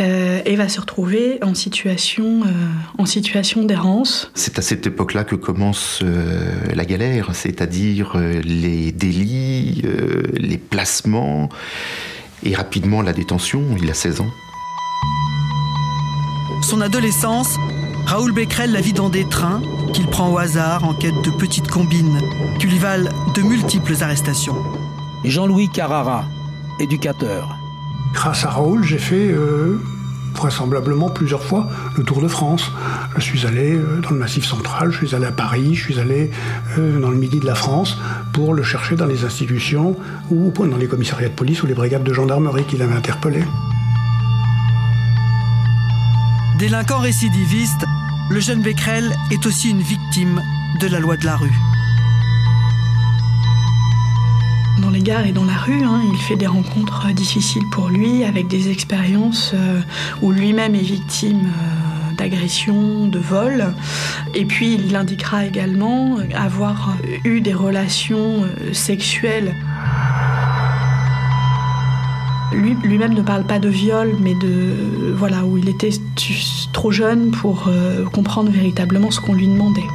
euh, 0.00 0.40
et 0.44 0.56
va 0.56 0.68
se 0.68 0.80
retrouver 0.80 1.38
en 1.42 1.54
situation, 1.54 2.42
euh, 2.44 2.50
en 2.98 3.06
situation 3.06 3.64
d'errance. 3.64 4.32
C'est 4.34 4.58
à 4.58 4.62
cette 4.62 4.84
époque-là 4.84 5.22
que 5.22 5.36
commence 5.36 6.02
la 6.74 6.84
galère, 6.84 7.36
c'est-à-dire 7.36 8.16
les 8.18 8.90
délits, 8.90 9.82
les 10.34 10.58
placements, 10.58 11.48
et 12.42 12.56
rapidement 12.56 13.00
la 13.00 13.12
détention, 13.12 13.62
il 13.80 13.88
a 13.88 13.94
16 13.94 14.22
ans. 14.22 14.30
Son 16.62 16.80
adolescence, 16.80 17.56
Raoul 18.08 18.32
Becquerel 18.32 18.72
la 18.72 18.80
vit 18.80 18.94
dans 18.94 19.10
des 19.10 19.28
trains 19.28 19.60
qu'il 19.92 20.06
prend 20.06 20.32
au 20.32 20.38
hasard 20.38 20.82
en 20.82 20.94
quête 20.94 21.20
de 21.22 21.30
petites 21.30 21.68
combines 21.68 22.18
qui 22.58 22.66
lui 22.66 22.78
valent 22.78 23.10
de 23.34 23.42
multiples 23.42 23.92
arrestations. 24.00 24.56
Jean-Louis 25.24 25.68
Carrara, 25.68 26.24
éducateur. 26.80 27.54
Grâce 28.14 28.46
à 28.46 28.48
Raoul, 28.48 28.82
j'ai 28.82 28.96
fait 28.96 29.30
euh, 29.30 29.78
vraisemblablement 30.32 31.10
plusieurs 31.10 31.42
fois 31.42 31.68
le 31.98 32.02
Tour 32.02 32.22
de 32.22 32.28
France. 32.28 32.72
Je 33.16 33.20
suis 33.20 33.44
allé 33.44 33.74
euh, 33.74 34.00
dans 34.00 34.12
le 34.12 34.16
Massif 34.16 34.46
central, 34.46 34.90
je 34.90 35.04
suis 35.04 35.14
allé 35.14 35.26
à 35.26 35.32
Paris, 35.32 35.74
je 35.74 35.82
suis 35.82 36.00
allé 36.00 36.30
euh, 36.78 36.98
dans 36.98 37.10
le 37.10 37.16
midi 37.18 37.40
de 37.40 37.46
la 37.46 37.54
France 37.54 37.98
pour 38.32 38.54
le 38.54 38.62
chercher 38.62 38.96
dans 38.96 39.04
les 39.04 39.26
institutions 39.26 39.94
ou 40.30 40.50
dans 40.56 40.78
les 40.78 40.88
commissariats 40.88 41.28
de 41.28 41.34
police 41.34 41.62
ou 41.62 41.66
les 41.66 41.74
brigades 41.74 42.04
de 42.04 42.14
gendarmerie 42.14 42.64
qu'il 42.64 42.80
avait 42.80 42.96
interpellé. 42.96 43.44
Délinquant 46.58 46.98
récidiviste, 46.98 47.84
le 48.30 48.40
jeune 48.40 48.62
Becquerel 48.62 49.16
est 49.30 49.46
aussi 49.46 49.70
une 49.70 49.80
victime 49.80 50.42
de 50.80 50.86
la 50.86 51.00
loi 51.00 51.16
de 51.16 51.24
la 51.24 51.36
rue. 51.36 51.54
Dans 54.80 54.90
les 54.90 55.00
gares 55.00 55.26
et 55.26 55.32
dans 55.32 55.44
la 55.44 55.56
rue, 55.56 55.82
hein, 55.82 56.02
il 56.12 56.18
fait 56.18 56.36
des 56.36 56.46
rencontres 56.46 57.08
difficiles 57.12 57.66
pour 57.72 57.88
lui, 57.88 58.24
avec 58.24 58.46
des 58.46 58.70
expériences 58.70 59.52
euh, 59.54 59.80
où 60.22 60.30
lui-même 60.30 60.74
est 60.74 60.82
victime 60.82 61.46
euh, 61.46 62.14
d'agressions, 62.14 63.06
de 63.06 63.18
vols. 63.18 63.74
Et 64.34 64.44
puis 64.44 64.74
il 64.74 64.94
indiquera 64.94 65.46
également 65.46 66.18
avoir 66.34 66.96
eu 67.24 67.40
des 67.40 67.54
relations 67.54 68.44
euh, 68.44 68.72
sexuelles 68.72 69.54
lui-même 72.82 73.14
ne 73.14 73.22
parle 73.22 73.44
pas 73.44 73.58
de 73.58 73.68
viol, 73.68 74.16
mais 74.20 74.34
de 74.34 75.12
voilà 75.16 75.44
où 75.44 75.58
il 75.58 75.68
était 75.68 75.90
trop 76.72 76.90
jeune 76.90 77.30
pour 77.30 77.66
euh, 77.68 78.04
comprendre 78.06 78.50
véritablement 78.50 79.10
ce 79.10 79.20
qu'on 79.20 79.34
lui 79.34 79.48
demandait. 79.48 79.86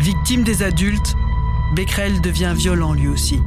Victime 0.00 0.42
des 0.42 0.62
adultes, 0.62 1.16
Becquerel 1.74 2.20
devient 2.20 2.52
violent 2.54 2.92
lui 2.92 3.08
aussi. 3.08 3.40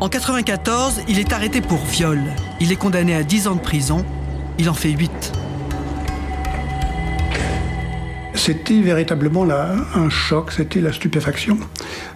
En 0.00 0.08
94, 0.08 1.02
il 1.08 1.18
est 1.18 1.32
arrêté 1.32 1.60
pour 1.60 1.78
viol. 1.78 2.20
Il 2.60 2.72
est 2.72 2.76
condamné 2.76 3.14
à 3.14 3.22
10 3.22 3.48
ans 3.48 3.54
de 3.54 3.60
prison. 3.60 4.04
Il 4.58 4.70
en 4.70 4.74
fait 4.74 4.90
8. 4.90 5.39
C'était 8.42 8.80
véritablement 8.80 9.46
un 9.50 10.08
choc, 10.08 10.52
c'était 10.52 10.80
la 10.80 10.94
stupéfaction, 10.94 11.58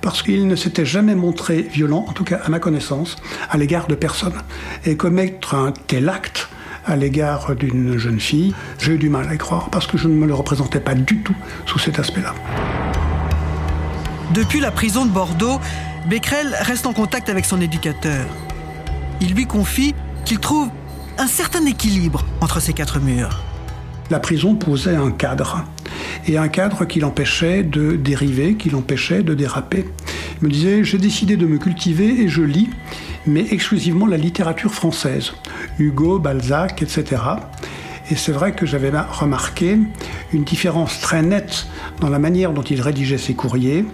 parce 0.00 0.22
qu'il 0.22 0.46
ne 0.48 0.56
s'était 0.56 0.86
jamais 0.86 1.14
montré 1.14 1.60
violent, 1.60 2.06
en 2.08 2.14
tout 2.14 2.24
cas 2.24 2.40
à 2.42 2.48
ma 2.48 2.60
connaissance, 2.60 3.16
à 3.50 3.58
l'égard 3.58 3.88
de 3.88 3.94
personne. 3.94 4.32
Et 4.86 4.96
commettre 4.96 5.54
un 5.54 5.72
tel 5.86 6.08
acte 6.08 6.48
à 6.86 6.96
l'égard 6.96 7.54
d'une 7.54 7.98
jeune 7.98 8.20
fille, 8.20 8.54
j'ai 8.78 8.92
eu 8.92 8.96
du 8.96 9.10
mal 9.10 9.28
à 9.28 9.34
y 9.34 9.38
croire, 9.38 9.68
parce 9.68 9.86
que 9.86 9.98
je 9.98 10.08
ne 10.08 10.14
me 10.14 10.26
le 10.26 10.32
représentais 10.32 10.80
pas 10.80 10.94
du 10.94 11.18
tout 11.18 11.36
sous 11.66 11.78
cet 11.78 11.98
aspect-là. 11.98 12.34
Depuis 14.32 14.60
la 14.60 14.70
prison 14.70 15.04
de 15.04 15.10
Bordeaux, 15.10 15.60
Becquerel 16.08 16.56
reste 16.58 16.86
en 16.86 16.94
contact 16.94 17.28
avec 17.28 17.44
son 17.44 17.60
éducateur. 17.60 18.24
Il 19.20 19.34
lui 19.34 19.44
confie 19.44 19.94
qu'il 20.24 20.38
trouve 20.38 20.70
un 21.18 21.26
certain 21.26 21.66
équilibre 21.66 22.24
entre 22.40 22.60
ces 22.60 22.72
quatre 22.72 22.98
murs. 22.98 23.42
La 24.10 24.20
prison 24.20 24.54
posait 24.54 24.96
un 24.96 25.10
cadre 25.10 25.64
et 26.26 26.38
un 26.38 26.48
cadre 26.48 26.84
qui 26.84 27.00
l'empêchait 27.00 27.62
de 27.62 27.96
dériver, 27.96 28.54
qui 28.54 28.70
l'empêchait 28.70 29.22
de 29.22 29.34
déraper. 29.34 29.84
Il 30.40 30.48
me 30.48 30.52
disait, 30.52 30.84
j'ai 30.84 30.98
décidé 30.98 31.36
de 31.36 31.46
me 31.46 31.58
cultiver 31.58 32.22
et 32.22 32.28
je 32.28 32.42
lis, 32.42 32.70
mais 33.26 33.46
exclusivement 33.50 34.06
la 34.06 34.16
littérature 34.16 34.72
française, 34.74 35.32
Hugo, 35.78 36.18
Balzac, 36.18 36.82
etc. 36.82 37.22
Et 38.10 38.16
c'est 38.16 38.32
vrai 38.32 38.52
que 38.52 38.66
j'avais 38.66 38.90
remarqué 38.90 39.78
une 40.32 40.44
différence 40.44 41.00
très 41.00 41.22
nette 41.22 41.66
dans 42.00 42.10
la 42.10 42.18
manière 42.18 42.52
dont 42.52 42.62
il 42.62 42.80
rédigeait 42.82 43.18
ses 43.18 43.34
courriers. 43.34 43.86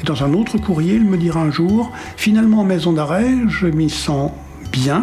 Et 0.00 0.04
dans 0.04 0.24
un 0.24 0.32
autre 0.32 0.56
courrier, 0.58 0.94
il 0.94 1.04
me 1.04 1.18
dira 1.18 1.40
un 1.40 1.50
jour, 1.50 1.92
finalement 2.16 2.60
en 2.60 2.64
maison 2.64 2.92
d'arrêt, 2.92 3.30
je 3.48 3.66
m'y 3.66 3.90
sens 3.90 4.32
bien, 4.72 5.02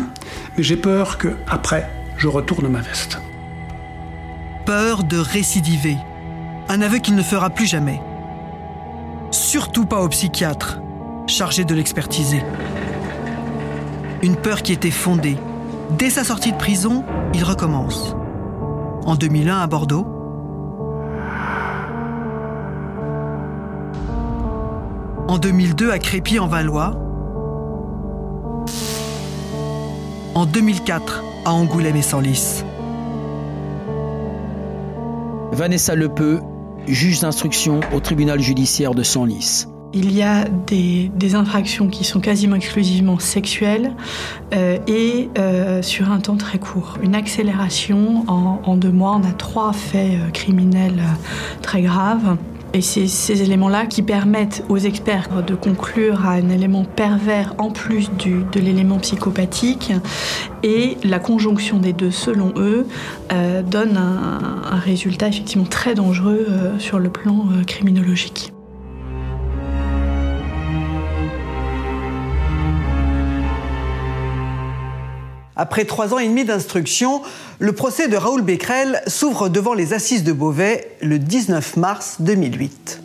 mais 0.57 0.63
j'ai 0.63 0.77
peur 0.77 1.17
que, 1.17 1.29
après, 1.47 1.87
je 2.17 2.27
retourne 2.27 2.67
ma 2.67 2.81
veste. 2.81 3.19
Peur 4.65 5.03
de 5.03 5.17
récidiver, 5.17 5.97
un 6.69 6.81
aveu 6.81 6.97
qu'il 6.97 7.15
ne 7.15 7.21
fera 7.21 7.49
plus 7.49 7.67
jamais. 7.67 8.01
Surtout 9.31 9.85
pas 9.85 10.01
au 10.01 10.09
psychiatre, 10.09 10.81
chargé 11.27 11.63
de 11.63 11.75
l'expertiser. 11.75 12.41
Une 14.23 14.35
peur 14.35 14.63
qui 14.63 14.73
était 14.73 14.91
fondée. 14.91 15.37
Dès 15.91 16.09
sa 16.09 16.23
sortie 16.23 16.51
de 16.51 16.57
prison, 16.57 17.03
il 17.33 17.43
recommence. 17.43 18.15
En 19.05 19.15
2001 19.15 19.59
à 19.59 19.67
Bordeaux. 19.67 20.07
En 25.27 25.37
2002 25.37 25.91
à 25.91 25.99
Crépy 25.99 26.39
en 26.39 26.47
Valois. 26.47 26.93
En 30.33 30.45
2004 30.45 31.23
à 31.45 31.53
Angoulême 31.53 31.95
et 31.95 32.01
Senlis. 32.01 32.63
Vanessa 35.51 35.95
Lepeu 35.95 36.41
juge 36.87 37.19
d'instruction 37.19 37.79
au 37.93 37.99
tribunal 37.99 38.39
judiciaire 38.39 38.93
de 38.93 39.03
Senlis. 39.03 39.65
Il 39.93 40.13
y 40.13 40.23
a 40.23 40.43
des, 40.67 41.35
infractions 41.35 41.87
qui 41.87 42.03
sont 42.03 42.19
quasiment 42.19 42.57
exclusivement 42.57 43.17
sexuelles 43.17 43.93
euh, 44.53 44.77
et 44.87 45.29
euh, 45.37 45.81
sur 45.81 46.11
un 46.11 46.19
temps 46.19 46.35
très 46.35 46.59
court. 46.59 46.97
Une 47.01 47.15
accélération 47.15 48.25
en, 48.27 48.75
deux 48.75 48.91
mois. 48.91 49.19
On 49.21 49.25
a 49.25 49.31
trois 49.31 49.71
faits 49.71 50.19
euh, 50.19 50.29
criminels 50.31 51.01
très 51.61 51.81
graves. 51.81 52.37
Et 52.75 52.81
c'est 52.81 53.07
ces 53.07 53.41
éléments-là 53.41 53.85
qui 53.85 54.01
permettent 54.01 54.65
aux 54.67 54.77
experts 54.77 55.43
de 55.47 55.55
conclure 55.55 56.25
à 56.25 56.31
un 56.31 56.49
élément 56.49 56.83
pervers 56.83 57.55
en 57.57 57.71
plus 57.71 58.11
de 58.11 58.59
l'élément 58.59 58.99
psychopathique. 58.99 59.93
Et 60.61 60.97
la 61.05 61.19
conjonction 61.19 61.77
des 61.77 61.93
deux, 61.93 62.11
selon 62.11 62.51
eux, 62.57 62.85
euh, 63.31 63.61
donne 63.61 63.95
un, 63.95 64.75
résultat 64.75 65.29
effectivement 65.29 65.63
très 65.63 65.95
dangereux 65.95 66.47
euh, 66.49 66.77
sur 66.77 66.99
le 66.99 67.09
plan 67.09 67.45
euh, 67.49 67.63
criminologique. 67.63 68.51
Après 75.57 75.85
trois 75.85 76.13
ans 76.13 76.19
et 76.19 76.27
demi 76.27 76.43
d'instruction, 76.43 77.21
le 77.59 77.71
procès 77.71 78.09
de 78.09 78.17
Raoul 78.17 78.41
Becquerel 78.41 79.01
s'ouvre 79.07 79.47
devant 79.47 79.73
les 79.73 79.93
assises 79.93 80.23
de 80.23 80.33
Beauvais 80.33 80.91
le 81.01 81.17
19 81.17 81.77
mars 81.77 82.17
2008. 82.19 83.01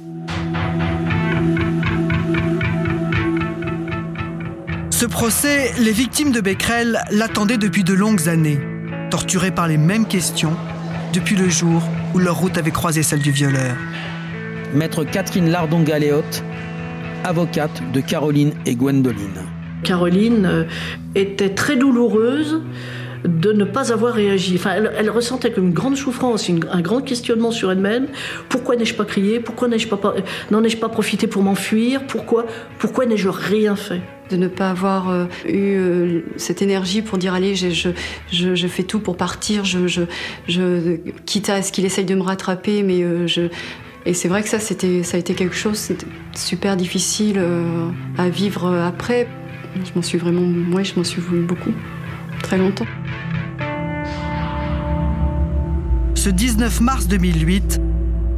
Ce 4.91 5.07
procès, 5.07 5.73
les 5.79 5.93
victimes 5.93 6.33
de 6.33 6.41
Becquerel 6.41 7.01
l'attendaient 7.13 7.57
depuis 7.57 7.85
de 7.85 7.95
longues 7.95 8.29
années, 8.29 8.59
torturées 9.11 9.53
par 9.53 9.69
les 9.69 9.79
mêmes 9.79 10.07
questions 10.07 10.57
depuis 11.13 11.37
le 11.37 11.49
jour 11.49 11.83
où 12.15 12.19
leur 12.19 12.39
route 12.39 12.59
avait 12.59 12.71
croisé 12.73 13.03
celle 13.03 13.23
du 13.23 13.31
violeur. 13.31 13.77
Maître 14.75 15.05
Catherine 15.05 15.49
Lardon-Galéotte, 15.49 16.43
avocate 17.25 17.81
de 17.93 18.01
Caroline 18.01 18.55
et 18.67 18.75
Gwendoline. 18.75 19.60
Caroline 19.83 20.47
euh, 20.47 20.65
était 21.15 21.51
très 21.51 21.77
douloureuse 21.77 22.61
de 23.25 23.53
ne 23.53 23.65
pas 23.65 23.93
avoir 23.93 24.15
réagi. 24.15 24.55
Enfin, 24.57 24.73
elle, 24.97 25.11
ressentait 25.11 25.51
comme 25.51 25.69
une 25.69 25.75
grande 25.75 25.97
souffrance, 25.97 26.49
un 26.49 26.81
grand 26.81 27.01
questionnement 27.01 27.51
sur 27.51 27.71
elle-même. 27.71 28.07
Pourquoi 28.49 28.77
n'ai-je 28.77 28.95
pas 28.95 29.05
crié? 29.05 29.41
Pourquoi 29.41 29.69
n'ai-je 29.69 29.89
pas, 29.89 30.15
n'en 30.51 30.63
ai-je 30.65 30.77
pas 30.77 30.89
profité 30.89 31.27
pour 31.27 31.43
m'enfuir? 31.43 32.07
Pourquoi, 32.07 32.47
pourquoi 32.79 33.07
n'ai-je 33.07 33.29
rien 33.29 33.77
fait? 33.77 34.01
De 34.31 34.37
ne 34.37 34.49
pas 34.49 34.71
avoir 34.71 35.11
euh, 35.11 35.25
eu 35.47 35.77
euh, 35.77 36.21
cette 36.37 36.63
énergie 36.63 37.03
pour 37.03 37.19
dire 37.19 37.35
allez 37.35 37.57
je, 37.57 37.91
je, 38.31 38.55
je, 38.55 38.67
fais 38.69 38.85
tout 38.85 39.01
pour 39.01 39.17
partir 39.17 39.65
je, 39.65 39.89
je, 39.89 40.97
quitte 41.27 41.49
à 41.49 41.63
ce 41.63 41.73
qu'il 41.73 41.85
essaye 41.85 42.05
de 42.05 42.15
me 42.15 42.23
rattraper 42.23 42.85
mais 42.85 43.27
je 43.27 43.49
et 44.07 44.15
c'est 44.15 44.29
vrai 44.29 44.45
que 44.45 44.49
ça 44.49 44.61
c'était 44.61 45.03
ça 45.03 45.17
a 45.17 45.21
été 45.21 45.35
quelque 45.35 45.57
chose 45.57 45.91
super 46.33 46.77
difficile 46.77 47.43
à 48.19 48.29
vivre 48.29 48.73
après 48.73 49.27
je 49.77 49.93
m'en 49.95 50.03
suis 50.03 50.19
vraiment, 50.19 50.43
moi, 50.43 50.83
je 50.83 50.95
m'en 50.97 51.05
suis 51.05 51.21
voulu 51.21 51.43
beaucoup, 51.43 51.73
très 52.43 52.59
longtemps. 52.59 52.87
Ce 56.15 56.29
19 56.29 56.81
mars 56.81 57.07
2008, 57.07 57.81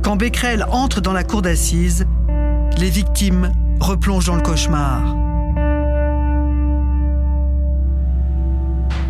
quand 0.03 0.17
Becquerel 0.17 0.67
entre 0.71 1.01
dans 1.01 1.13
la 1.13 1.25
cour 1.25 1.43
d'assises, 1.43 2.07
les 2.79 2.91
victimes 2.91 3.53
replongent 3.81 4.27
dans 4.27 4.37
le 4.37 4.43
cauchemar. 4.43 5.17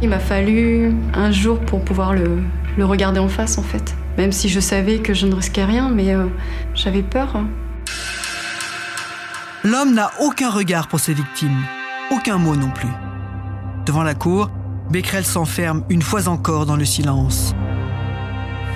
Il 0.02 0.08
m'a 0.08 0.18
fallu 0.18 0.92
un 1.14 1.30
jour 1.30 1.60
pour 1.60 1.84
pouvoir 1.84 2.14
le, 2.14 2.42
regarder 2.78 3.20
en 3.20 3.28
face, 3.28 3.58
en 3.58 3.62
fait. 3.62 3.94
Même 4.18 4.32
si 4.32 4.48
je 4.48 4.58
savais 4.58 4.98
que 4.98 5.14
je 5.14 5.26
ne 5.26 5.34
risquais 5.34 5.64
rien, 5.64 5.88
mais 5.88 6.14
euh, 6.14 6.26
j'avais 6.74 7.02
peur. 7.02 7.40
L'homme 9.64 9.94
n'a 9.94 10.10
aucun 10.20 10.50
regard 10.50 10.88
pour 10.88 10.98
ses 10.98 11.14
victimes 11.14 11.62
aucun 12.12 12.36
mot 12.36 12.54
non 12.54 12.70
plus. 12.70 12.90
Devant 13.86 14.02
la 14.02 14.14
cour, 14.14 14.50
Becquerel 14.90 15.24
s'enferme 15.24 15.82
une 15.88 16.02
fois 16.02 16.28
encore 16.28 16.66
dans 16.66 16.76
le 16.76 16.84
silence. 16.84 17.54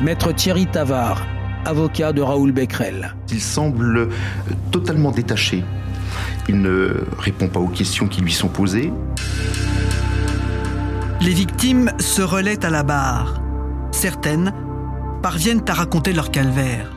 Maître 0.00 0.32
Thierry 0.32 0.66
Tavard, 0.66 1.22
avocat 1.66 2.12
de 2.12 2.22
Raoul 2.22 2.52
Becquerel. 2.52 3.14
Il 3.30 3.40
semble 3.40 4.08
totalement 4.70 5.10
détaché. 5.10 5.62
Il 6.48 6.62
ne 6.62 7.04
répond 7.18 7.48
pas 7.48 7.60
aux 7.60 7.68
questions 7.68 8.08
qui 8.08 8.22
lui 8.22 8.32
sont 8.32 8.48
posées. 8.48 8.92
Les 11.20 11.32
victimes 11.32 11.92
se 11.98 12.22
relaient 12.22 12.64
à 12.64 12.70
la 12.70 12.82
barre. 12.82 13.40
Certaines 13.90 14.52
parviennent 15.22 15.64
à 15.68 15.74
raconter 15.74 16.12
leur 16.12 16.30
calvaire. 16.30 16.90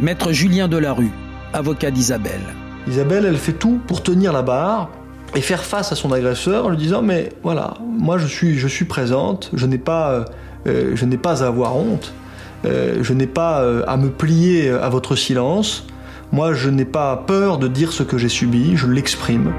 Maître 0.00 0.32
Julien 0.32 0.66
Delarue, 0.66 1.12
avocat 1.52 1.92
d'Isabelle. 1.92 2.54
Isabelle, 2.88 3.26
elle 3.26 3.36
fait 3.36 3.52
tout 3.52 3.80
pour 3.86 4.02
tenir 4.02 4.32
la 4.32 4.42
barre, 4.42 4.90
et 5.34 5.40
faire 5.40 5.64
face 5.64 5.92
à 5.92 5.96
son 5.96 6.12
agresseur 6.12 6.66
en 6.66 6.68
lui 6.68 6.76
disant 6.76 7.02
mais 7.02 7.30
voilà 7.42 7.74
moi 7.80 8.18
je 8.18 8.26
suis 8.26 8.58
je 8.58 8.68
suis 8.68 8.84
présente 8.84 9.50
je 9.52 9.66
n'ai 9.66 9.78
pas 9.78 10.26
euh, 10.66 10.92
je 10.94 11.04
n'ai 11.04 11.18
pas 11.18 11.42
à 11.42 11.46
avoir 11.46 11.76
honte 11.76 12.12
Euh, 12.64 13.02
je 13.02 13.12
n'ai 13.12 13.26
pas 13.26 13.60
euh, 13.60 13.82
à 13.86 13.96
me 13.96 14.08
plier 14.08 14.70
à 14.70 14.88
votre 14.88 15.16
silence. 15.16 15.86
Moi, 16.32 16.54
je 16.54 16.70
n'ai 16.70 16.84
pas 16.84 17.16
peur 17.16 17.58
de 17.58 17.68
dire 17.68 17.92
ce 17.92 18.02
que 18.02 18.16
j'ai 18.18 18.28
subi, 18.30 18.76
je 18.76 18.86
l'exprime. 18.86 19.52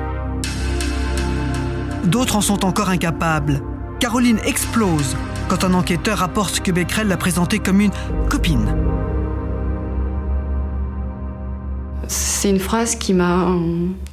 D'autres 2.05 2.35
en 2.35 2.41
sont 2.41 2.65
encore 2.65 2.89
incapables. 2.89 3.61
Caroline 3.99 4.39
explose 4.45 5.15
quand 5.47 5.63
un 5.63 5.73
enquêteur 5.73 6.17
rapporte 6.17 6.59
que 6.61 6.71
Becquerel 6.71 7.07
l'a 7.07 7.17
présentée 7.17 7.59
comme 7.59 7.81
une 7.81 7.91
copine. 8.29 8.94
C'est 12.07 12.49
une 12.49 12.59
phrase 12.59 12.95
qui 12.95 13.13
m'a 13.13 13.47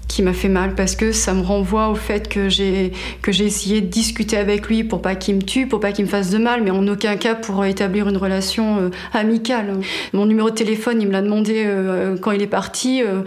qui 0.08 0.22
m'a 0.22 0.34
fait 0.34 0.48
mal 0.48 0.74
parce 0.74 0.94
que 0.94 1.10
ça 1.12 1.32
me 1.32 1.40
renvoie 1.40 1.88
au 1.88 1.94
fait 1.94 2.28
que 2.28 2.50
j'ai 2.50 2.92
que 3.22 3.32
j'ai 3.32 3.46
essayé 3.46 3.80
de 3.80 3.86
discuter 3.86 4.36
avec 4.36 4.68
lui 4.68 4.84
pour 4.84 5.00
pas 5.00 5.14
qu'il 5.14 5.36
me 5.36 5.42
tue, 5.42 5.66
pour 5.66 5.80
pas 5.80 5.92
qu'il 5.92 6.04
me 6.04 6.10
fasse 6.10 6.30
de 6.30 6.38
mal, 6.38 6.62
mais 6.62 6.70
en 6.70 6.86
aucun 6.86 7.16
cas 7.16 7.34
pour 7.34 7.64
établir 7.64 8.08
une 8.08 8.18
relation 8.18 8.78
euh, 8.78 8.90
amicale. 9.14 9.80
Mon 10.12 10.26
numéro 10.26 10.50
de 10.50 10.54
téléphone, 10.54 11.00
il 11.00 11.08
me 11.08 11.12
l'a 11.12 11.22
demandé 11.22 11.62
euh, 11.64 12.18
quand 12.18 12.32
il 12.32 12.42
est 12.42 12.46
parti. 12.46 13.02
Euh, 13.02 13.22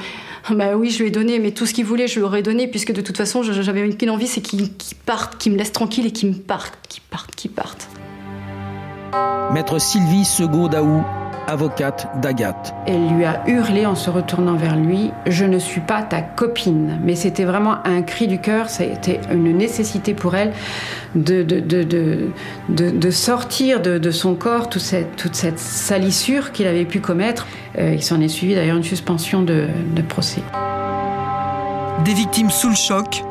bah 0.51 0.75
oui, 0.75 0.91
je 0.91 0.99
lui 0.99 1.08
ai 1.08 1.12
donné, 1.12 1.39
mais 1.39 1.51
tout 1.51 1.65
ce 1.65 1.73
qu'il 1.73 1.86
voulait, 1.86 2.08
je 2.08 2.15
lui 2.15 2.21
aurais 2.21 2.43
donné, 2.43 2.67
puisque 2.67 2.93
de 2.93 3.01
toute 3.01 3.17
façon, 3.17 3.41
j'avais 3.41 3.89
qu'une 3.89 4.12
envie, 4.12 4.28
c'est 4.28 4.41
qu'il 4.41 4.69
parte, 5.06 5.39
qu'il 5.39 5.54
me 5.54 5.58
laisse 5.58 5.71
tranquille 5.71 6.06
et 6.06 6.12
qu'il 6.12 6.30
me 6.30 6.36
parte, 6.36 6.78
qu'il 6.88 7.01
parte, 7.01 7.34
qu'il 7.36 7.49
parte. 7.49 7.88
Maître 9.51 9.80
Sylvie 9.80 10.25
Segaud-Daou 10.25 11.04
avocate 11.47 12.08
d'Agathe. 12.21 12.73
Elle 12.88 13.08
lui 13.15 13.25
a 13.25 13.43
hurlé 13.47 13.86
en 13.86 13.95
se 13.95 14.10
retournant 14.10 14.55
vers 14.55 14.75
lui 14.75 15.12
Je 15.25 15.45
ne 15.45 15.60
suis 15.60 15.81
pas 15.81 16.01
ta 16.03 16.21
copine. 16.21 16.99
Mais 17.03 17.15
c'était 17.15 17.45
vraiment 17.45 17.77
un 17.86 18.01
cri 18.01 18.27
du 18.27 18.39
cœur, 18.39 18.69
c'était 18.69 19.19
une 19.31 19.55
nécessité 19.58 20.13
pour 20.13 20.36
elle 20.36 20.53
de, 21.15 21.43
de, 21.43 21.60
de, 21.60 22.29
de 22.69 23.12
sortir 23.12 23.81
de, 23.81 24.12
son 24.12 24.36
corps 24.36 24.69
toute 24.69 24.81
cette, 24.81 25.15
toute 25.15 25.36
cette 25.36 25.60
salissure 25.60 26.51
qu'il 26.51 26.67
avait 26.67 26.86
pu 26.86 26.99
commettre. 26.99 27.47
Euh, 27.77 27.93
il 27.93 28.03
s'en 28.03 28.21
est 28.21 28.27
suivi 28.27 28.55
d'ailleurs 28.55 28.77
une 28.77 28.84
suspension 28.84 29.41
de, 29.41 29.67
procès. 30.08 30.41
Des 32.03 32.13
victimes 32.13 32.49
sous 32.49 32.69
le 32.69 32.75
choc, 32.75 33.23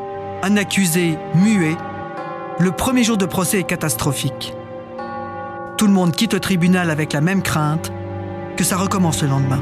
un 0.43 0.57
accusé 0.57 1.17
muet. 1.35 1.75
Le 2.59 2.71
premier 2.71 3.03
jour 3.03 3.17
de 3.17 3.25
procès 3.25 3.59
est 3.59 3.63
catastrophique. 3.63 4.53
Tout 5.77 5.87
le 5.87 5.93
monde 5.93 6.15
quitte 6.15 6.33
le 6.33 6.39
tribunal 6.39 6.89
avec 6.89 7.13
la 7.13 7.21
même 7.21 7.41
crainte, 7.41 7.91
que 8.55 8.63
ça 8.63 8.77
recommence 8.77 9.21
le 9.21 9.29
lendemain. 9.29 9.61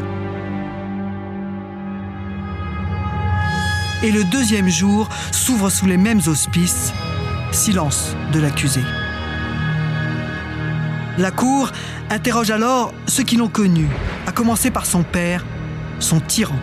Et 4.04 4.12
le 4.12 4.24
deuxième 4.26 4.70
jour 4.70 5.10
s'ouvre 5.32 5.70
sous 5.70 5.86
les 5.86 5.98
mêmes 5.98 6.22
auspices, 6.28 6.92
silence 7.52 8.16
de 8.34 8.40
l'accusé. 8.40 8.82
La 11.18 11.32
cour 11.32 11.72
interroge 12.10 12.52
alors 12.52 12.94
ceux 13.08 13.24
qui 13.24 13.38
l'ont 13.38 13.48
connu, 13.48 13.88
à 14.28 14.32
commencer 14.32 14.72
par 14.72 14.86
son 14.86 15.04
père, 15.04 15.46
son 16.00 16.20
tyran. 16.20 16.56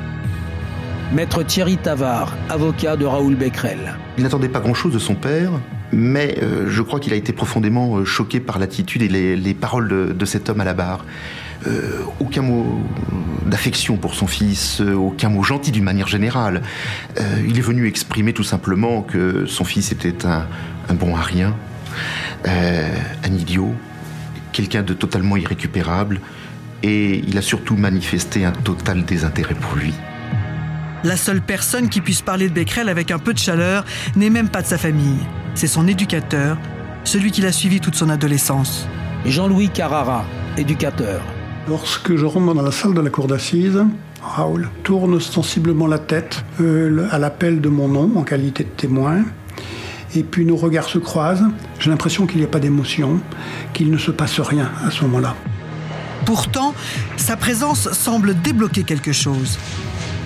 Maître 1.13 1.43
Thierry 1.43 1.77
Tavard, 1.77 2.37
avocat 2.49 2.97
de 2.97 3.05
Raoul 3.05 3.37
Becquerel. 3.37 3.97
Il 4.19 4.25
n'attendait 4.25 4.49
pas 4.49 4.61
grand-chose 4.61 4.93
de 4.93 4.99
son 4.99 5.15
père, 5.15 5.51
mais 5.93 6.37
euh, 6.43 6.67
je 6.69 6.83
crois 6.83 7.01
qu'il 7.01 7.13
a 7.13 7.17
été 7.17 7.33
profondément 7.33 7.97
euh, 7.97 8.05
choqué 8.05 8.39
par 8.39 8.59
l'attitude 8.59 9.03
et 9.03 9.09
les, 9.09 9.55
paroles 9.55 9.89
de, 9.89 10.13
de, 10.13 10.25
cet 10.25 10.51
homme 10.51 10.61
à 10.61 10.65
la 10.65 10.75
barre. 10.75 11.05
Euh, 11.67 12.05
aucun 12.21 12.41
mot 12.43 12.81
d'affection 13.45 13.97
pour 13.97 14.15
son 14.15 14.27
fils, 14.27 14.81
euh, 14.81 14.95
aucun 14.95 15.29
mot 15.29 15.43
gentil 15.43 15.73
d'une 15.73 15.85
manière 15.85 16.07
générale. 16.07 16.63
Euh, 17.19 17.23
il 17.47 17.59
est 17.59 17.63
venu 17.63 17.87
exprimer 17.87 18.33
tout 18.33 18.45
simplement 18.45 19.03
que 19.03 19.45
son 19.45 19.65
fils 19.65 19.93
était 19.93 20.25
un, 20.25 20.47
bon 20.95 21.15
à 21.15 21.21
rien, 21.21 21.55
un 22.47 23.33
idiot, 23.33 23.75
quelqu'un 24.53 24.83
de 24.83 24.95
totalement 24.95 25.37
irrécupérable, 25.37 26.21
et 26.83 27.23
il 27.29 27.37
a 27.37 27.43
surtout 27.43 27.77
manifesté 27.77 28.45
un 28.45 28.53
total 28.53 29.05
désintérêt 29.05 29.55
pour 29.55 29.77
lui. 29.77 29.93
La 31.05 31.17
seule 31.17 31.43
personne 31.43 31.89
qui 31.89 32.01
puisse 32.01 32.23
parler 32.23 32.49
de 32.49 32.55
Becquerel 32.55 32.89
avec 32.89 33.11
un 33.11 33.19
peu 33.19 33.35
de 33.35 33.39
chaleur 33.39 33.85
n'est 34.17 34.31
même 34.31 34.49
pas 34.49 34.63
de 34.63 34.67
sa 34.67 34.79
famille. 34.79 35.21
C'est 35.55 35.67
son 35.67 35.87
éducateur, 35.87 36.59
celui 37.05 37.31
qui 37.31 37.43
l'a 37.43 37.53
suivi 37.53 37.81
toute 37.81 37.95
son 37.95 38.09
adolescence. 38.09 38.89
Jean-Louis 39.27 39.69
Carrara, 39.69 40.25
éducateur. 40.57 41.23
Lorsque 41.69 42.17
je 42.17 42.25
rentre 42.25 42.55
dans 42.55 42.63
la 42.63 42.73
salle 42.73 42.95
de 42.95 43.01
la 43.01 43.11
cour 43.11 43.27
d'assises, 43.27 43.81
Raoul 44.23 44.69
tourne 44.83 45.21
sensiblement 45.21 45.87
la 45.87 45.99
tête 45.99 46.45
euh, 46.61 47.07
à 47.11 47.19
l'appel 47.19 47.61
de 47.61 47.69
mon 47.69 47.89
nom 47.89 48.11
en 48.17 48.23
qualité 48.23 48.65
de 48.65 48.69
témoin. 48.69 49.23
Et 50.15 50.23
puis 50.23 50.45
nos 50.45 50.57
regards 50.57 50.89
se 50.89 50.99
croisent. 50.99 51.51
J'ai 51.79 51.91
l'impression 51.91 52.27
qu'il 52.27 52.39
n'y 52.39 52.45
a 52.45 52.49
pas 52.49 52.59
d'émotion, 52.59 53.21
qu'il 53.73 53.91
ne 53.91 53.99
se 53.99 54.11
passe 54.11 54.41
rien 54.41 54.71
à 54.85 54.91
ce 54.91 55.03
moment-là. 55.03 55.37
Pourtant, 56.27 56.75
sa 57.17 57.37
présence 57.37 57.91
semble 57.93 58.41
débloquer 58.41 58.83
quelque 58.83 59.13
chose. 59.13 59.59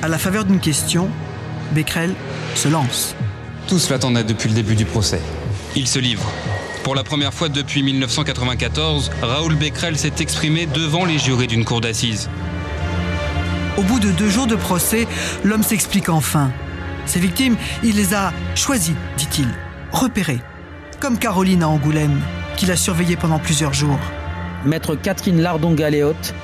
À 0.03 0.09
la 0.09 0.19
faveur 0.19 0.45
d'une 0.45 0.61
question, 0.61 1.09
Becquerel 1.73 2.15
se 2.55 2.69
lance. 2.69 3.15
Tous 3.69 3.91
l'attendaient 3.91 4.25
depuis 4.25 4.49
le 4.49 4.55
début 4.55 4.75
du 4.75 4.85
procès. 4.85 5.21
Il 5.77 5.87
se 5.87 5.99
livre. 5.99 6.31
Pour 6.85 6.95
la 6.95 7.03
première 7.03 7.33
fois 7.33 7.49
depuis 7.49 7.83
1994, 7.83 9.11
Raoul 9.23 9.55
Becquerel 9.55 9.97
s'est 9.97 10.13
exprimé 10.21 10.67
devant 10.67 11.07
les 11.07 11.19
jurés 11.19 11.47
d'une 11.47 11.65
cour 11.65 11.81
d'assises. 11.81 12.29
Au 13.79 13.83
bout 13.83 13.99
de 13.99 14.11
deux 14.11 14.29
jours 14.29 14.47
de 14.47 14.55
procès, 14.55 15.09
l'homme 15.45 15.63
s'explique 15.63 16.11
enfin. 16.11 16.53
Ses 17.07 17.21
victimes, 17.21 17.57
il 17.83 17.97
les 17.97 18.13
a 18.13 18.35
choisies, 18.55 18.97
dit-il, 19.17 19.49
repérées, 19.93 20.43
comme 21.01 21.19
Caroline 21.19 21.63
à 21.63 21.69
Angoulême, 21.69 22.21
qu'il 22.59 22.71
a 22.71 22.77
surveillée 22.77 23.17
pendant 23.17 23.39
plusieurs 23.39 23.73
jours. 23.73 24.01
Maître 24.67 24.95
Catherine 24.95 25.41
Lardon-Galéotte, 25.41 26.35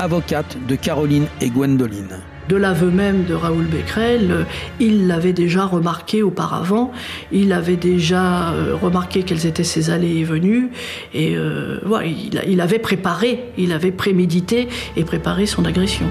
avocate 0.00 0.56
de 0.66 0.74
Caroline 0.74 1.28
et 1.40 1.50
Gwendoline 1.50 2.20
de 2.48 2.56
l'aveu 2.56 2.90
même 2.90 3.24
de 3.24 3.34
Raoul 3.34 3.64
Becquerel, 3.64 4.30
euh, 4.30 4.44
il 4.80 5.06
l'avait 5.06 5.32
déjà 5.32 5.64
remarqué 5.64 6.22
auparavant, 6.22 6.92
il 7.30 7.52
avait 7.52 7.76
déjà 7.76 8.52
euh, 8.52 8.74
remarqué 8.80 9.22
quelles 9.22 9.46
étaient 9.46 9.64
ses 9.64 9.90
allées 9.90 10.16
et 10.16 10.24
venues, 10.24 10.70
et 11.14 11.36
euh, 11.36 11.78
il, 12.46 12.60
avait 12.60 12.78
préparé, 12.78 13.44
il 13.56 13.72
avait 13.72 13.92
prémédité 13.92 14.68
et 14.96 15.04
préparé 15.04 15.46
son 15.46 15.64
agression. 15.64 16.06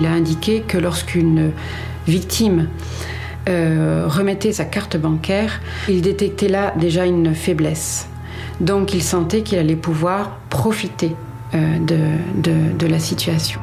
Il 0.00 0.06
a 0.06 0.12
indiqué 0.12 0.62
que 0.66 0.78
lorsqu'une 0.78 1.52
victime 2.08 2.68
remettait 3.46 4.52
sa 4.52 4.64
carte 4.64 4.96
bancaire, 4.96 5.60
il 5.88 6.02
détectait 6.02 6.48
là 6.48 6.74
déjà 6.76 7.06
une 7.06 7.34
faiblesse. 7.34 8.08
Donc 8.60 8.94
il 8.94 9.02
sentait 9.02 9.42
qu'il 9.42 9.58
allait 9.58 9.76
pouvoir 9.76 10.38
profiter 10.48 11.12
euh, 11.54 11.78
de, 11.78 12.78
de, 12.78 12.86
la 12.86 12.98
situation 12.98 13.60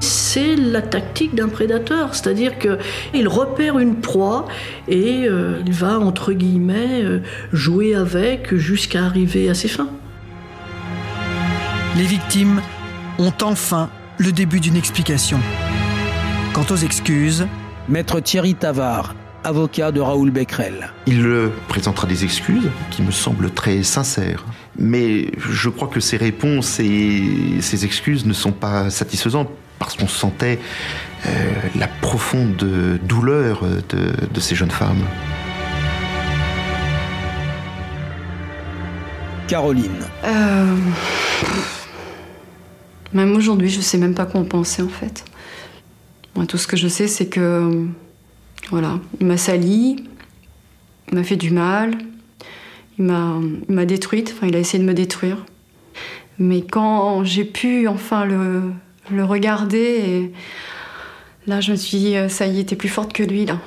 c'est 0.00 0.56
la 0.56 0.82
tactique 0.82 1.36
d'un 1.36 1.48
prédateur, 1.48 2.14
c'est-à-dire 2.14 2.58
qu'il 2.58 3.28
repère 3.28 3.78
une 3.78 3.94
proie 3.96 4.46
et 4.88 5.26
euh, 5.28 5.62
il 5.64 5.72
va, 5.72 6.00
entre 6.00 6.32
guillemets, 6.32 7.02
euh, 7.04 7.20
jouer 7.52 7.94
avec 7.94 8.52
jusqu'à 8.54 9.04
arriver 9.04 9.48
à 9.48 9.54
ses 9.54 9.68
fins. 9.68 9.88
Les 11.96 12.02
victimes 12.02 12.60
ont 13.20 13.32
enfin 13.42 13.88
le 14.18 14.32
début 14.32 14.58
d'une 14.58 14.76
explication. 14.76 15.38
Quant 16.52 16.66
aux 16.70 16.76
excuses, 16.76 17.46
Maître 17.88 18.18
Thierry 18.18 18.56
Tavard, 18.56 19.14
avocat 19.44 19.92
de 19.92 20.00
Raoul 20.00 20.32
Becquerel. 20.32 20.92
Il 21.06 21.50
présentera 21.68 22.08
des 22.08 22.24
excuses 22.24 22.68
qui 22.90 23.02
me 23.02 23.12
semblent 23.12 23.50
très 23.50 23.84
sincères. 23.84 24.44
Mais 24.78 25.30
je 25.38 25.68
crois 25.68 25.88
que 25.88 26.00
ces 26.00 26.16
réponses 26.16 26.80
et 26.80 27.60
ces 27.60 27.84
excuses 27.84 28.26
ne 28.26 28.32
sont 28.32 28.52
pas 28.52 28.90
satisfaisantes 28.90 29.50
parce 29.78 29.96
qu'on 29.96 30.08
sentait 30.08 30.58
euh, 31.26 31.52
la 31.76 31.86
profonde 31.86 32.56
douleur 33.02 33.64
de, 33.88 34.40
ces 34.40 34.54
jeunes 34.54 34.70
femmes. 34.70 35.04
Caroline. 39.46 39.90
Euh, 40.24 40.76
même 43.12 43.36
aujourd'hui, 43.36 43.68
je 43.68 43.80
sais 43.80 43.98
même 43.98 44.14
pas 44.14 44.26
quoi 44.26 44.40
en 44.40 44.44
penser 44.44 44.82
en 44.82 44.88
fait. 44.88 45.24
Moi, 46.34 46.46
tout 46.46 46.58
ce 46.58 46.66
que 46.66 46.76
je 46.76 46.88
sais, 46.88 47.06
c'est 47.06 47.26
que 47.26 47.86
voilà, 48.70 48.98
il 49.20 49.26
m'a 49.26 49.36
sali, 49.36 50.04
il 51.08 51.14
m'a 51.14 51.22
fait 51.22 51.36
du 51.36 51.50
mal, 51.50 51.92
il 52.98 53.04
m'a 53.04 53.84
détruite, 53.84 54.34
enfin, 54.36 54.46
il 54.46 54.56
a 54.56 54.58
essayé 54.58 54.82
de 54.82 54.88
me 54.88 54.94
détruire. 54.94 55.44
Mais 56.38 56.62
quand 56.62 57.24
j'ai 57.24 57.44
pu 57.44 57.86
enfin 57.88 58.24
le, 58.24 58.62
le 59.10 59.24
regarder, 59.24 60.32
là, 61.46 61.60
je 61.60 61.72
me 61.72 61.76
suis 61.76 61.98
dit, 61.98 62.16
euh, 62.16 62.28
ça 62.28 62.46
y 62.46 62.60
est, 62.60 62.76
plus 62.76 62.88
forte 62.88 63.12
que 63.12 63.22
lui, 63.22 63.46
là. 63.46 63.58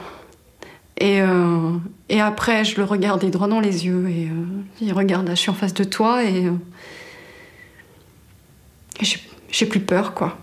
Et, 0.99 1.21
euh, 1.21 1.71
et 2.09 2.19
après, 2.19 2.65
je 2.65 2.77
le 2.77 2.83
regardais 2.83 3.29
droit 3.29 3.47
dans 3.47 3.59
les 3.59 3.85
yeux 3.85 4.09
et 4.09 4.25
euh, 4.25 4.45
il 4.81 4.91
regarde, 4.93 5.29
je 5.29 5.35
suis 5.35 5.51
en 5.51 5.53
face 5.53 5.75
de 5.75 5.83
toi 5.83 6.23
et 6.23 6.49
j'ai 9.51 9.65
plus 9.67 9.79
peur, 9.79 10.13
quoi. 10.13 10.37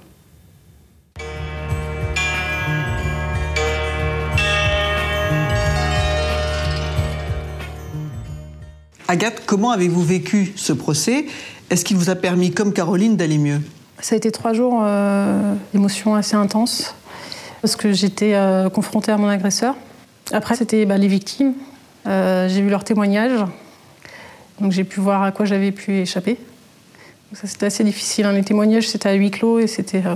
Agathe, 9.06 9.42
comment 9.44 9.70
avez-vous 9.70 10.02
vécu 10.02 10.52
ce 10.56 10.72
procès? 10.72 11.26
Est-ce 11.68 11.84
qu'il 11.84 11.98
vous 11.98 12.08
a 12.08 12.14
permis, 12.14 12.52
comme 12.52 12.72
Caroline, 12.72 13.16
d'aller 13.16 13.36
mieux? 13.36 13.60
Ça 14.00 14.14
a 14.14 14.16
été 14.16 14.32
trois 14.32 14.54
jours 14.54 14.80
euh, 14.82 15.54
d'émotions 15.72 16.14
assez 16.14 16.36
intenses, 16.36 16.94
parce 17.60 17.76
que 17.76 17.92
j'étais 17.92 18.34
euh, 18.34 18.70
confrontée 18.70 19.12
à 19.12 19.18
mon 19.18 19.28
agresseur. 19.28 19.76
Après, 20.32 20.56
c'était 20.56 20.86
bah, 20.86 20.96
les 20.96 21.08
victimes. 21.08 21.52
Euh, 22.06 22.48
j'ai 22.48 22.62
vu 22.62 22.70
leurs 22.70 22.84
témoignages, 22.84 23.44
donc 24.58 24.72
j'ai 24.72 24.84
pu 24.84 25.00
voir 25.00 25.22
à 25.22 25.32
quoi 25.32 25.44
j'avais 25.44 25.70
pu 25.70 25.98
échapper. 25.98 26.38
C'était 27.34 27.66
assez 27.66 27.84
difficile. 27.84 28.26
Les 28.28 28.42
témoignages, 28.42 28.88
c'était 28.88 29.10
à 29.10 29.14
huis 29.14 29.30
clos 29.30 29.58
et 29.58 29.66
c'était 29.66 30.02
euh, 30.06 30.14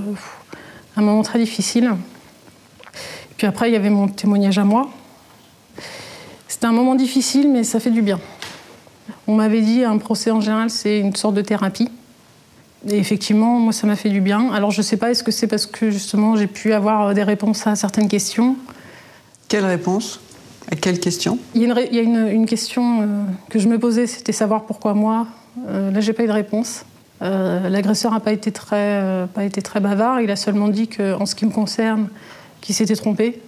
un 0.96 1.03
moment 1.03 1.22
très 1.22 1.38
difficile. 1.38 1.90
Puis 3.37 3.46
après, 3.46 3.68
il 3.68 3.74
y 3.74 3.77
avait 3.77 3.90
mon 3.90 4.09
témoignage 4.09 4.59
à 4.59 4.64
moi. 4.64 4.88
C'était 6.46 6.66
un 6.66 6.72
moment 6.72 6.94
difficile, 6.94 7.51
mais 7.53 7.64
ça 7.64 7.81
fait 7.81 7.90
du 7.90 8.01
bien. 8.01 8.18
On 9.27 9.35
m'avait 9.35 9.61
dit 9.61 9.85
un 9.85 9.99
procès 9.99 10.31
en 10.31 10.40
général, 10.40 10.71
c'est 10.71 10.99
une 11.01 11.14
sorte 11.14 11.35
de 11.35 11.42
thérapie. 11.42 11.90
Et 12.88 12.97
effectivement, 12.97 13.59
moi, 13.59 13.73
ça 13.73 13.87
m'a 13.87 13.97
fait 13.97 14.11
du 14.11 14.21
bien. 14.21 14.53
Alors, 14.53 14.71
je 14.71 14.79
ne 14.79 14.85
sais 14.85 14.97
pas, 14.97 15.11
est-ce 15.11 15.25
que 15.25 15.33
c'est 15.33 15.49
parce 15.49 15.66
que 15.66 15.90
justement 15.90 16.37
j'ai 16.37 16.47
pu 16.47 16.73
avoir 16.73 17.12
des 17.14 17.25
réponses 17.25 17.66
à 17.66 17.75
certaines 17.75 18.09
questions? 18.09 18.57
Quelles 19.49 19.66
réponses 19.66 20.21
À 20.71 20.77
quelles 20.77 21.01
questions 21.01 21.38
Il 21.55 21.62
y 21.62 21.64
a 21.64 21.68
une, 21.68 21.87
il 21.90 21.97
y 21.97 21.99
a 21.99 22.03
une, 22.03 22.29
une 22.29 22.47
question 22.47 23.03
euh, 23.03 23.07
que 23.51 23.59
je 23.59 23.68
me 23.68 23.79
posais, 23.79 24.07
c'était 24.07 24.33
savoir 24.33 24.64
pourquoi 24.64 24.94
moi. 24.94 25.27
Euh, 25.66 25.90
là, 25.90 26.01
j'ai 26.01 26.12
pas 26.12 26.25
eu 26.25 26.29
de 26.29 26.33
réponse. 26.33 26.85
Euh, 27.23 27.68
L'agresseur 27.68 28.12
n'a 28.12 28.21
pas, 28.21 28.33
été 28.33 28.53
très, 28.53 29.03
euh, 29.03 29.27
pas 29.27 29.44
été 29.44 29.62
très 29.62 29.81
bavard. 29.81 30.21
Il 30.21 30.31
a 30.31 30.37
seulement 30.37 30.68
dit 30.68 30.88
qu'en 30.88 31.27
ce 31.27 31.35
qui 31.35 31.47
me 31.47 31.51
concerne, 31.51 32.09
qu'il 32.61 32.75
s'était 32.75 32.97
trompé. 32.97 33.40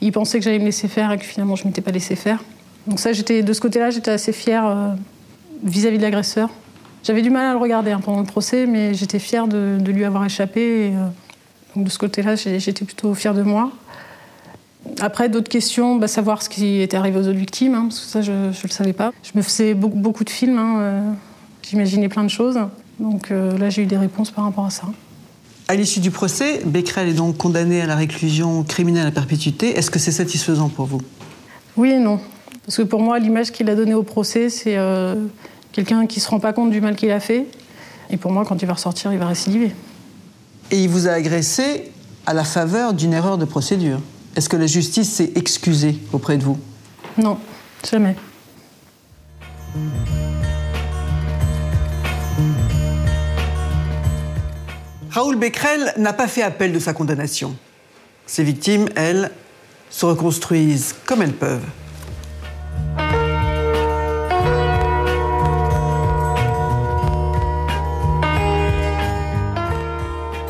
Il 0.00 0.12
pensait 0.12 0.38
que 0.38 0.44
j'allais 0.44 0.58
me 0.58 0.64
laisser 0.64 0.88
faire 0.88 1.12
et 1.12 1.18
que 1.18 1.24
finalement, 1.24 1.56
je 1.56 1.64
ne 1.64 1.68
m'étais 1.68 1.82
pas 1.82 1.90
laissé 1.90 2.16
faire. 2.16 2.42
Donc 2.86 2.98
ça, 2.98 3.12
j'étais 3.12 3.42
de 3.42 3.52
ce 3.52 3.60
côté-là, 3.60 3.90
j'étais 3.90 4.10
assez 4.10 4.32
fière 4.32 4.66
euh, 4.66 4.88
vis-à-vis 5.62 5.98
de 5.98 6.02
l'agresseur. 6.02 6.50
J'avais 7.04 7.22
du 7.22 7.30
mal 7.30 7.46
à 7.46 7.52
le 7.52 7.58
regarder 7.58 7.90
hein, 7.90 8.00
pendant 8.04 8.20
le 8.20 8.26
procès, 8.26 8.66
mais 8.66 8.94
j'étais 8.94 9.18
fière 9.18 9.48
de, 9.48 9.78
de 9.80 9.92
lui 9.92 10.04
avoir 10.04 10.24
échappé. 10.24 10.60
Et, 10.60 10.96
euh, 10.96 11.06
donc 11.74 11.84
de 11.84 11.90
ce 11.90 11.98
côté-là, 11.98 12.34
j'étais 12.36 12.84
plutôt 12.84 13.14
fière 13.14 13.34
de 13.34 13.42
moi. 13.42 13.72
Après, 15.00 15.28
d'autres 15.28 15.48
questions, 15.48 15.96
bah, 15.96 16.08
savoir 16.08 16.42
ce 16.42 16.48
qui 16.48 16.80
était 16.80 16.96
arrivé 16.96 17.18
aux 17.18 17.28
autres 17.28 17.38
victimes, 17.38 17.74
hein, 17.74 17.86
parce 17.88 18.00
que 18.00 18.06
ça, 18.06 18.20
je 18.20 18.32
ne 18.32 18.48
le 18.48 18.68
savais 18.68 18.92
pas. 18.92 19.12
Je 19.22 19.30
me 19.34 19.42
faisais 19.42 19.74
beaucoup, 19.74 19.96
beaucoup 19.96 20.24
de 20.24 20.30
films, 20.30 20.58
hein, 20.58 20.76
euh, 20.78 21.10
j'imaginais 21.62 22.08
plein 22.08 22.24
de 22.24 22.28
choses. 22.28 22.58
Donc 22.98 23.30
euh, 23.30 23.56
là, 23.58 23.70
j'ai 23.70 23.82
eu 23.82 23.86
des 23.86 23.96
réponses 23.96 24.30
par 24.30 24.44
rapport 24.44 24.66
à 24.66 24.70
ça. 24.70 24.84
À 25.68 25.74
l'issue 25.74 26.00
du 26.00 26.10
procès, 26.10 26.60
Becquerel 26.66 27.08
est 27.08 27.14
donc 27.14 27.36
condamné 27.36 27.80
à 27.80 27.86
la 27.86 27.96
réclusion 27.96 28.64
criminelle 28.64 29.06
à 29.06 29.12
perpétuité. 29.12 29.78
Est-ce 29.78 29.90
que 29.90 29.98
c'est 29.98 30.12
satisfaisant 30.12 30.68
pour 30.68 30.86
vous? 30.86 31.00
Oui 31.76 31.90
et 31.90 31.98
non. 31.98 32.20
Parce 32.64 32.76
que 32.76 32.82
pour 32.82 33.00
moi, 33.00 33.18
l'image 33.18 33.50
qu'il 33.50 33.68
a 33.70 33.74
donnée 33.74 33.94
au 33.94 34.02
procès, 34.02 34.48
c'est 34.48 34.76
euh, 34.76 35.16
quelqu'un 35.72 36.06
qui 36.06 36.18
ne 36.18 36.22
se 36.22 36.28
rend 36.28 36.38
pas 36.38 36.52
compte 36.52 36.70
du 36.70 36.80
mal 36.80 36.94
qu'il 36.94 37.10
a 37.10 37.20
fait. 37.20 37.46
Et 38.10 38.16
pour 38.16 38.30
moi, 38.30 38.44
quand 38.46 38.60
il 38.62 38.66
va 38.66 38.74
ressortir, 38.74 39.12
il 39.12 39.18
va 39.18 39.26
récidiver. 39.26 39.72
Et 40.70 40.82
il 40.82 40.88
vous 40.88 41.08
a 41.08 41.12
agressé 41.12 41.90
à 42.26 42.34
la 42.34 42.44
faveur 42.44 42.94
d'une 42.94 43.12
erreur 43.12 43.36
de 43.36 43.44
procédure. 43.44 44.00
Est-ce 44.36 44.48
que 44.48 44.56
la 44.56 44.66
justice 44.66 45.10
s'est 45.10 45.32
excusée 45.34 45.98
auprès 46.12 46.36
de 46.36 46.44
vous? 46.44 46.58
Non, 47.18 47.38
jamais. 47.88 48.16
Raoul 55.10 55.36
Becquerel 55.36 55.92
n'a 55.98 56.12
pas 56.12 56.28
fait 56.28 56.42
appel 56.42 56.72
de 56.72 56.78
sa 56.78 56.94
condamnation. 56.94 57.54
Ses 58.26 58.44
victimes, 58.44 58.88
elles, 58.94 59.30
se 59.90 60.06
reconstruisent 60.06 60.94
comme 61.04 61.20
elles 61.20 61.34
peuvent. 61.34 61.66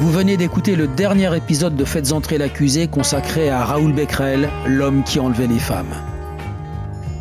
Vous 0.02 0.10
venez 0.10 0.36
d'écouter 0.36 0.74
le 0.74 0.88
dernier 0.88 1.36
épisode 1.36 1.76
de 1.76 1.84
Faites 1.84 2.10
entrer 2.10 2.36
l'accusé 2.36 2.88
consacré 2.88 3.50
à 3.50 3.64
Raoul 3.64 3.92
Becquerel, 3.92 4.50
l'homme 4.66 5.04
qui 5.04 5.20
enlevait 5.20 5.46
les 5.46 5.60
femmes. 5.60 5.94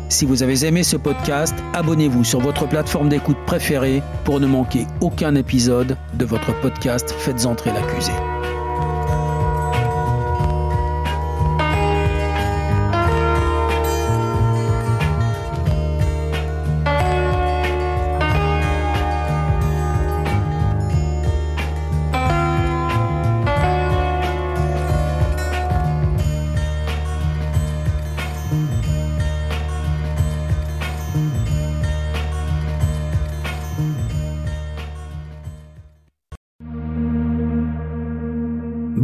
Si 0.08 0.26
vous 0.26 0.42
avez 0.42 0.66
aimé 0.66 0.82
ce 0.82 0.96
podcast, 0.96 1.54
abonnez-vous 1.74 2.24
sur 2.24 2.40
votre 2.40 2.68
plateforme 2.68 3.08
d'écoute 3.08 3.38
préférée 3.46 4.02
pour 4.24 4.40
ne 4.40 4.48
manquer 4.48 4.88
aucun 5.00 5.36
épisode 5.36 5.96
de 6.14 6.24
votre 6.24 6.60
podcast 6.60 7.14
Faites 7.16 7.46
entrer 7.46 7.70
l'accusé. 7.70 8.10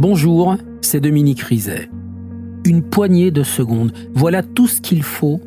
Bonjour, 0.01 0.55
c'est 0.79 1.01
Dominique 1.01 1.41
Rizet. 1.41 1.89
Une 2.63 2.83
poignée 2.83 3.31
de 3.31 3.43
secondes, 3.43 3.91
voilà 4.13 4.43
tout 4.43 4.65
ce 4.65 4.79
qu'il 4.79 5.03
faut 5.03 5.41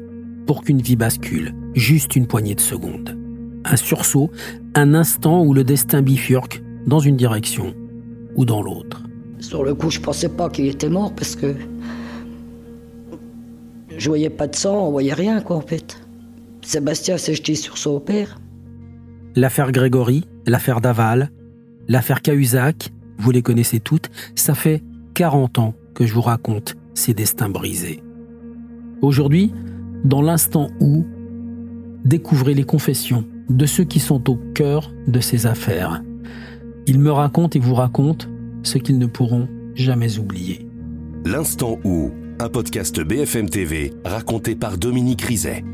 pour 0.46 0.62
qu'une 0.62 0.82
vie 0.82 0.94
bascule. 0.94 1.54
Juste 1.72 2.16
une 2.16 2.26
poignée 2.26 2.54
de 2.54 2.60
secondes. 2.60 3.16
Un 3.64 3.76
sursaut, 3.76 4.30
un 4.74 4.92
instant 4.92 5.42
où 5.42 5.54
le 5.54 5.64
destin 5.64 6.02
bifurque 6.02 6.62
dans 6.86 6.98
une 6.98 7.16
direction 7.16 7.72
ou 8.36 8.44
dans 8.44 8.60
l'autre. 8.60 9.02
Sur 9.38 9.64
le 9.64 9.74
coup, 9.74 9.88
je 9.88 10.00
pensais 10.00 10.28
pas 10.28 10.50
qu'il 10.50 10.66
était 10.66 10.90
mort 10.90 11.14
parce 11.14 11.34
que 11.34 11.54
je 13.96 14.06
voyais 14.06 14.28
pas 14.28 14.48
de 14.48 14.54
sang, 14.54 14.86
on 14.86 14.90
voyait 14.90 15.14
rien 15.14 15.40
quoi 15.40 15.56
en 15.56 15.62
fait. 15.62 15.98
Sébastien 16.60 17.16
s'est 17.16 17.36
jeté 17.36 17.54
sur 17.54 17.78
son 17.78 18.00
père. 18.00 18.38
L'affaire 19.34 19.72
Grégory, 19.72 20.24
l'affaire 20.44 20.82
Daval, 20.82 21.30
l'affaire 21.88 22.20
Cahuzac, 22.20 22.92
vous 23.18 23.30
les 23.30 23.42
connaissez 23.42 23.80
toutes, 23.80 24.10
ça 24.34 24.54
fait 24.54 24.82
40 25.14 25.58
ans 25.58 25.74
que 25.94 26.06
je 26.06 26.14
vous 26.14 26.22
raconte 26.22 26.76
ces 26.94 27.14
destins 27.14 27.48
brisés. 27.48 28.02
Aujourd'hui, 29.00 29.52
dans 30.04 30.22
l'instant 30.22 30.68
où, 30.80 31.04
découvrez 32.04 32.54
les 32.54 32.64
confessions 32.64 33.24
de 33.48 33.66
ceux 33.66 33.84
qui 33.84 34.00
sont 34.00 34.30
au 34.30 34.36
cœur 34.54 34.92
de 35.06 35.20
ces 35.20 35.46
affaires. 35.46 36.02
Ils 36.86 36.98
me 36.98 37.10
racontent 37.10 37.58
et 37.58 37.62
vous 37.62 37.74
racontent 37.74 38.26
ce 38.62 38.78
qu'ils 38.78 38.98
ne 38.98 39.06
pourront 39.06 39.48
jamais 39.74 40.18
oublier. 40.18 40.66
L'instant 41.24 41.78
où, 41.84 42.10
un 42.40 42.48
podcast 42.48 43.00
BFM 43.00 43.48
TV 43.48 43.92
raconté 44.04 44.56
par 44.56 44.78
Dominique 44.78 45.22
Rizet. 45.22 45.64